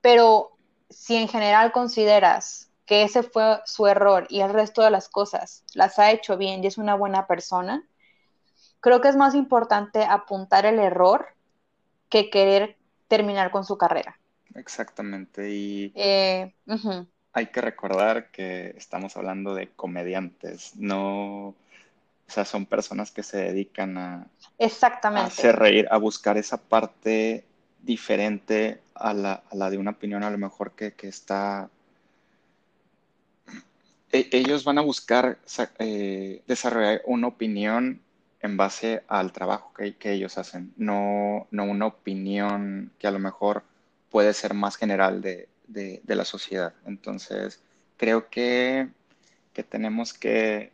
pero 0.00 0.50
si 0.90 1.14
en 1.14 1.28
general 1.28 1.70
consideras 1.70 2.72
que 2.86 3.04
ese 3.04 3.22
fue 3.22 3.60
su 3.66 3.86
error 3.86 4.26
y 4.30 4.40
el 4.40 4.52
resto 4.52 4.82
de 4.82 4.90
las 4.90 5.08
cosas 5.08 5.62
las 5.74 6.00
ha 6.00 6.10
hecho 6.10 6.36
bien 6.36 6.64
y 6.64 6.66
es 6.66 6.76
una 6.76 6.96
buena 6.96 7.28
persona, 7.28 7.86
creo 8.80 9.00
que 9.00 9.06
es 9.06 9.16
más 9.16 9.36
importante 9.36 10.02
apuntar 10.02 10.66
el 10.66 10.80
error 10.80 11.28
que 12.08 12.30
querer 12.30 12.76
terminar 13.06 13.52
con 13.52 13.64
su 13.64 13.78
carrera. 13.78 14.18
Exactamente. 14.56 15.50
Y 15.50 15.92
eh, 15.94 16.52
hay 17.32 17.46
que 17.46 17.60
recordar 17.60 18.32
que 18.32 18.74
estamos 18.76 19.16
hablando 19.16 19.54
de 19.54 19.70
comediantes, 19.70 20.74
no 20.74 21.54
o 22.28 22.32
sea, 22.32 22.44
son 22.44 22.66
personas 22.66 23.10
que 23.10 23.22
se 23.22 23.38
dedican 23.38 23.98
a, 23.98 24.26
Exactamente. 24.58 25.28
hacer 25.28 25.56
reír, 25.56 25.86
a 25.90 25.96
buscar 25.98 26.36
esa 26.36 26.56
parte 26.56 27.44
diferente 27.82 28.80
a 28.94 29.12
la, 29.12 29.70
de 29.70 29.78
una 29.78 29.92
opinión 29.92 30.24
a 30.24 30.30
lo 30.30 30.38
mejor 30.38 30.72
que, 30.72 30.94
está 31.02 31.70
e, 34.12 34.28
ellos 34.32 34.64
van 34.64 34.78
a 34.78 34.82
buscar 34.82 35.38
eh, 35.78 36.42
desarrollar 36.46 37.02
una 37.06 37.28
opinión 37.28 38.00
en 38.40 38.56
base 38.56 39.02
al 39.08 39.32
trabajo 39.32 39.72
que, 39.74 40.12
ellos 40.12 40.38
hacen, 40.38 40.72
no, 40.76 41.46
no, 41.50 41.64
una 41.64 41.86
opinión 41.86 42.92
que 42.98 43.06
a 43.06 43.10
lo 43.10 43.18
mejor 43.18 43.64
puede 44.10 44.32
ser 44.34 44.54
más 44.54 44.76
general 44.76 45.20
de, 45.20 45.48
la 46.06 46.24
sociedad. 46.24 46.72
Entonces, 46.86 47.60
creo 47.96 48.28
que, 48.30 48.88
tenemos 49.68 50.12
que, 50.12 50.72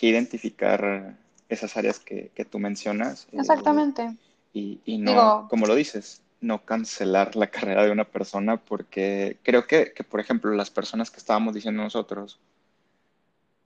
identificar 0.00 1.16
esas 1.48 1.76
áreas 1.76 1.98
que, 1.98 2.30
tú 2.50 2.58
mencionas. 2.58 3.26
Eh, 3.32 3.38
Exactamente. 3.38 4.16
y, 4.52 4.98
no, 4.98 5.46
como 5.48 5.66
lo 5.66 5.74
dices, 5.74 6.22
no 6.40 6.64
cancelar 6.64 7.36
la 7.36 7.46
carrera 7.50 7.84
de 7.84 7.90
una 7.90 8.04
persona 8.04 8.56
porque 8.56 9.38
creo 9.42 9.66
que, 9.66 9.92
que, 9.92 10.04
por 10.04 10.20
ejemplo, 10.20 10.52
las 10.52 10.70
personas 10.70 11.10
que 11.10 11.18
estábamos 11.18 11.54
diciendo 11.54 11.82
nosotros, 11.82 12.38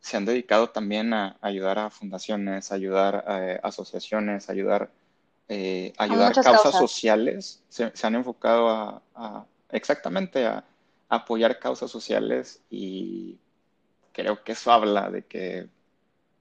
se 0.01 0.17
han 0.17 0.25
dedicado 0.25 0.71
también 0.71 1.13
a 1.13 1.37
ayudar 1.43 1.79
a 1.79 1.91
fundaciones, 1.91 2.73
ayudar 2.73 3.25
a 3.27 3.53
eh, 3.53 3.61
asociaciones, 3.63 4.49
ayudar, 4.49 4.91
eh, 5.49 5.93
ayudar 5.99 6.39
a 6.39 6.43
causas, 6.43 6.75
sociales. 6.75 7.63
Se, 7.69 7.93
han 8.03 8.15
enfocado 8.15 9.03
a, 9.15 9.45
exactamente 9.71 10.47
a, 10.47 10.65
apoyar 11.09 11.59
causas 11.59 11.91
sociales 11.91 12.63
y 12.71 13.37
creo 14.13 14.43
que 14.45 14.53
eso 14.53 14.73
habla 14.73 15.11
de 15.11 15.23
que 15.23 15.69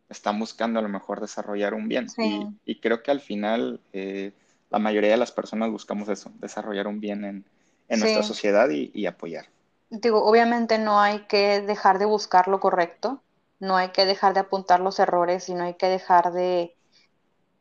están 0.10 0.40
buscando 0.40 0.80
a 0.80 0.82
lo 0.82 0.90
mejor 0.90 1.22
desarrollar 1.22 1.74
un 1.74 1.88
bien. 1.88 2.08
Y, 2.66 2.80
creo 2.80 3.04
que 3.04 3.12
al 3.12 3.22
final 3.22 3.80
eh, 3.94 4.34
la 4.70 4.80
mayoría 4.80 5.12
de 5.12 5.18
las 5.18 5.32
personas 5.32 5.72
buscamos 5.72 6.10
eso, 6.10 6.32
desarrollar 6.40 6.88
un 6.88 7.00
bien 7.00 7.24
en, 7.24 7.46
nuestra 8.00 8.24
sociedad 8.24 8.70
y, 8.70 8.92
y 8.94 9.06
apoyar. 9.06 9.46
Digo, 9.90 10.24
obviamente 10.24 10.78
no 10.78 11.00
hay 11.00 11.26
que 11.26 11.62
dejar 11.62 11.98
de 11.98 12.06
buscar 12.06 12.48
lo 12.48 12.60
correcto, 12.60 13.24
no 13.60 13.76
hay 13.76 13.90
que 13.90 14.06
dejar 14.06 14.34
de 14.34 14.42
apuntar 14.42 14.80
los 14.80 15.00
errores 15.00 15.50
y 15.50 15.54
no 15.54 15.64
hay 15.64 15.74
que 15.74 15.88
dejar 15.88 16.32
de... 16.32 16.76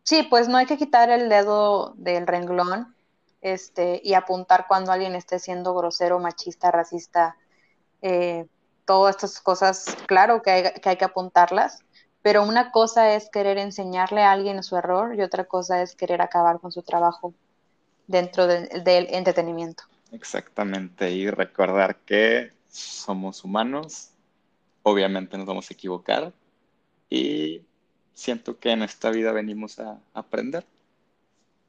Sí, 0.03 0.23
pues 0.23 0.49
no 0.49 0.57
hay 0.57 0.67
que 0.67 0.79
quitar 0.79 1.11
el 1.11 1.29
dedo 1.29 1.95
del 1.97 2.27
renglón 2.27 2.95
este, 3.41 4.01
y 4.03 4.15
apuntar 4.15 4.67
cuando 4.67 4.93
alguien 4.93 5.15
esté 5.15 5.39
siendo 5.39 5.75
grosero, 5.75 6.19
machista, 6.19 6.71
racista, 6.71 7.37
eh, 8.03 8.47
todas 8.85 9.17
estas 9.17 9.41
cosas, 9.41 9.97
claro 10.07 10.41
que 10.41 10.51
hay, 10.51 10.63
que 10.81 10.89
hay 10.89 10.97
que 10.97 11.05
apuntarlas, 11.05 11.85
pero 12.29 12.43
una 12.43 12.73
cosa 12.73 13.15
es 13.15 13.31
querer 13.31 13.57
enseñarle 13.57 14.23
a 14.23 14.33
alguien 14.33 14.63
su 14.63 14.77
error 14.77 15.15
y 15.15 15.23
otra 15.23 15.45
cosa 15.45 15.81
es 15.81 15.95
querer 15.95 16.21
acabar 16.21 16.61
con 16.61 16.71
su 16.71 16.83
trabajo 16.83 17.33
dentro 18.07 18.47
del 18.47 19.07
entretenimiento. 19.15 19.85
Exactamente, 20.13 21.11
y 21.11 21.31
recordar 21.31 21.97
que 21.97 22.53
somos 22.71 23.45
humanos 23.45 24.11
obviamente 24.83 25.39
nos 25.39 25.47
vamos 25.47 25.71
a 25.71 25.73
equivocar 25.73 26.35
y 27.09 27.63
siento 28.13 28.59
que 28.59 28.73
en 28.73 28.83
esta 28.83 29.09
vida 29.09 29.33
venimos 29.33 29.79
a 29.79 29.99
aprender. 30.13 30.67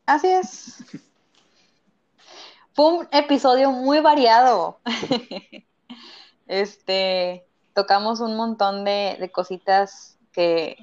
Así 0.07 0.27
es. 0.27 0.83
Fue 2.73 2.97
un 2.97 3.07
episodio 3.13 3.71
muy 3.71 4.01
variado. 4.01 4.77
este, 6.47 7.45
tocamos 7.73 8.19
un 8.19 8.35
montón 8.35 8.83
de, 8.83 9.31
cositas 9.33 10.17
que, 10.31 10.77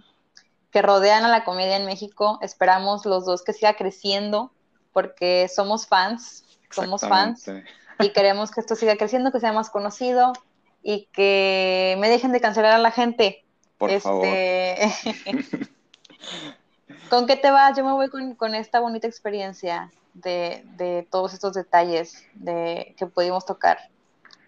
que, 0.71 0.83
rodean 0.83 1.25
a 1.25 1.29
la 1.29 1.45
comedia 1.45 1.77
en 1.77 1.87
México. 1.87 2.39
Esperamos 2.43 3.07
los 3.07 3.25
dos 3.25 3.43
que 3.43 3.53
siga 3.53 3.75
creciendo 3.75 4.53
porque 4.93 5.49
somos 5.55 5.87
fans, 5.87 6.45
somos 6.71 7.03
fans 7.03 7.47
y 7.99 8.11
queremos 8.11 8.51
que 8.51 8.61
esto 8.61 8.75
siga 8.77 8.97
creciendo, 8.97 9.33
que 9.33 9.41
sea 9.41 9.53
más 9.53 9.71
conocido, 9.71 10.33
y 10.83 11.09
que 11.13 11.97
me 11.99 12.09
dejen 12.09 12.31
de 12.33 12.41
cancelar 12.41 12.73
a 12.73 12.79
la 12.79 12.93
gente. 12.93 13.45
Por 13.77 13.91
este... 13.91 14.89
¿Con 17.11 17.27
qué 17.27 17.37
te 17.37 17.51
vas? 17.51 17.77
Yo 17.77 17.85
me 17.85 17.93
voy 17.93 18.09
con, 18.09 18.55
esta 18.55 18.81
bonita 18.81 19.07
experiencia 19.07 19.91
de, 20.15 21.07
todos 21.11 21.35
estos 21.35 21.55
detalles 21.55 22.25
de, 22.35 22.95
que 22.97 23.07
pudimos 23.07 23.45
tocar. 23.45 23.79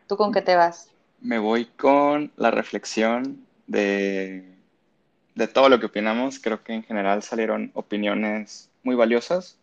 ¿Tú 0.06 0.16
con 0.16 0.32
qué 0.32 0.40
te 0.40 0.56
vas? 0.56 0.90
Me 1.20 1.38
voy 1.38 1.66
con 1.66 2.32
la 2.36 2.50
reflexión 2.50 3.44
de, 3.66 4.57
de 5.38 5.46
todo 5.46 5.68
lo 5.68 5.78
que 5.78 5.86
opinamos. 5.86 6.40
Creo 6.40 6.64
que 6.64 6.74
en 6.74 6.82
general 6.82 7.22
salieron 7.22 7.70
opiniones 7.74 8.70
muy 8.82 8.96
valiosas 8.96 9.56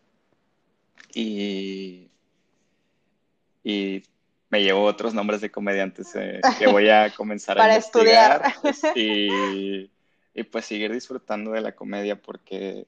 y, 1.12 2.08
y 3.62 4.02
me 4.48 4.62
llevo 4.62 4.84
otros 4.84 5.12
nombres 5.12 5.42
de 5.42 5.50
comediantes 5.50 6.16
eh, 6.16 6.40
que 6.58 6.66
voy 6.66 6.88
a 6.88 7.10
comenzar 7.14 7.60
a 7.60 7.76
estudiar 7.76 8.54
y, 8.94 9.90
y, 10.34 10.42
pues 10.44 10.64
seguir 10.64 10.92
disfrutando 10.92 11.52
de 11.52 11.60
la 11.60 11.72
comedia 11.72 12.16
porque 12.16 12.86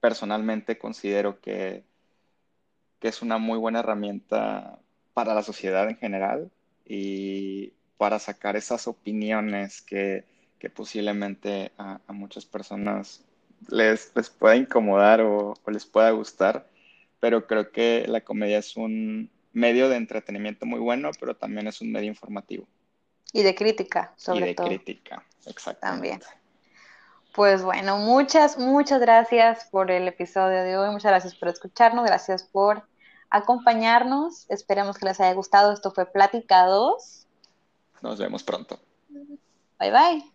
personalmente 0.00 0.78
considero 0.78 1.38
que, 1.38 1.84
que 2.98 3.08
es 3.08 3.20
una 3.20 3.36
muy 3.36 3.58
buena 3.58 3.80
herramienta 3.80 4.78
para 5.12 5.34
la 5.34 5.42
sociedad 5.42 5.86
en 5.90 5.98
general 5.98 6.50
y 6.86 7.74
para 7.98 8.18
sacar 8.18 8.56
esas 8.56 8.86
opiniones 8.86 9.82
que, 9.82 10.31
que 10.62 10.70
posiblemente 10.70 11.72
a, 11.76 11.98
muchas 12.12 12.46
personas 12.46 13.24
les, 13.68 14.12
les 14.14 14.30
pueda 14.30 14.54
incomodar 14.54 15.20
o 15.20 15.54
les 15.66 15.84
pueda 15.84 16.12
gustar, 16.12 16.70
pero 17.18 17.48
creo 17.48 17.72
que 17.72 18.04
la 18.06 18.20
comedia 18.20 18.58
es 18.58 18.76
un, 18.76 19.28
medio 19.52 19.88
de 19.88 19.96
entretenimiento 19.96 20.64
muy 20.64 20.78
bueno, 20.78 21.10
pero 21.18 21.34
también 21.34 21.66
es 21.66 21.80
un 21.80 21.90
medio 21.90 22.06
informativo. 22.06 22.68
Y 23.32 23.42
de 23.42 23.56
crítica, 23.56 24.12
sobre 24.16 24.54
todo. 24.54 24.68
Y 24.68 24.70
de 24.70 24.76
crítica, 24.76 25.26
exactamente. 25.46 25.80
También. 25.80 26.20
Pues 27.34 27.64
bueno, 27.64 27.96
muchas, 27.96 28.56
muchas 28.56 29.00
gracias 29.00 29.64
por 29.68 29.90
el 29.90 30.06
episodio 30.06 30.62
de 30.62 30.76
hoy, 30.76 30.92
muchas 30.92 31.10
gracias 31.10 31.34
por 31.34 31.48
escucharnos, 31.48 32.04
gracias 32.04 32.44
por 32.44 32.86
acompañarnos, 33.30 34.48
esperemos 34.48 34.96
que 34.96 35.06
les 35.06 35.18
haya 35.18 35.34
gustado, 35.34 35.72
esto 35.72 35.90
fue 35.90 36.06
Plática 36.06 36.66
2. 36.66 37.26
Nos 38.02 38.20
vemos 38.20 38.44
pronto. 38.44 38.78
Bye 39.80 39.90
bye. 39.90 40.32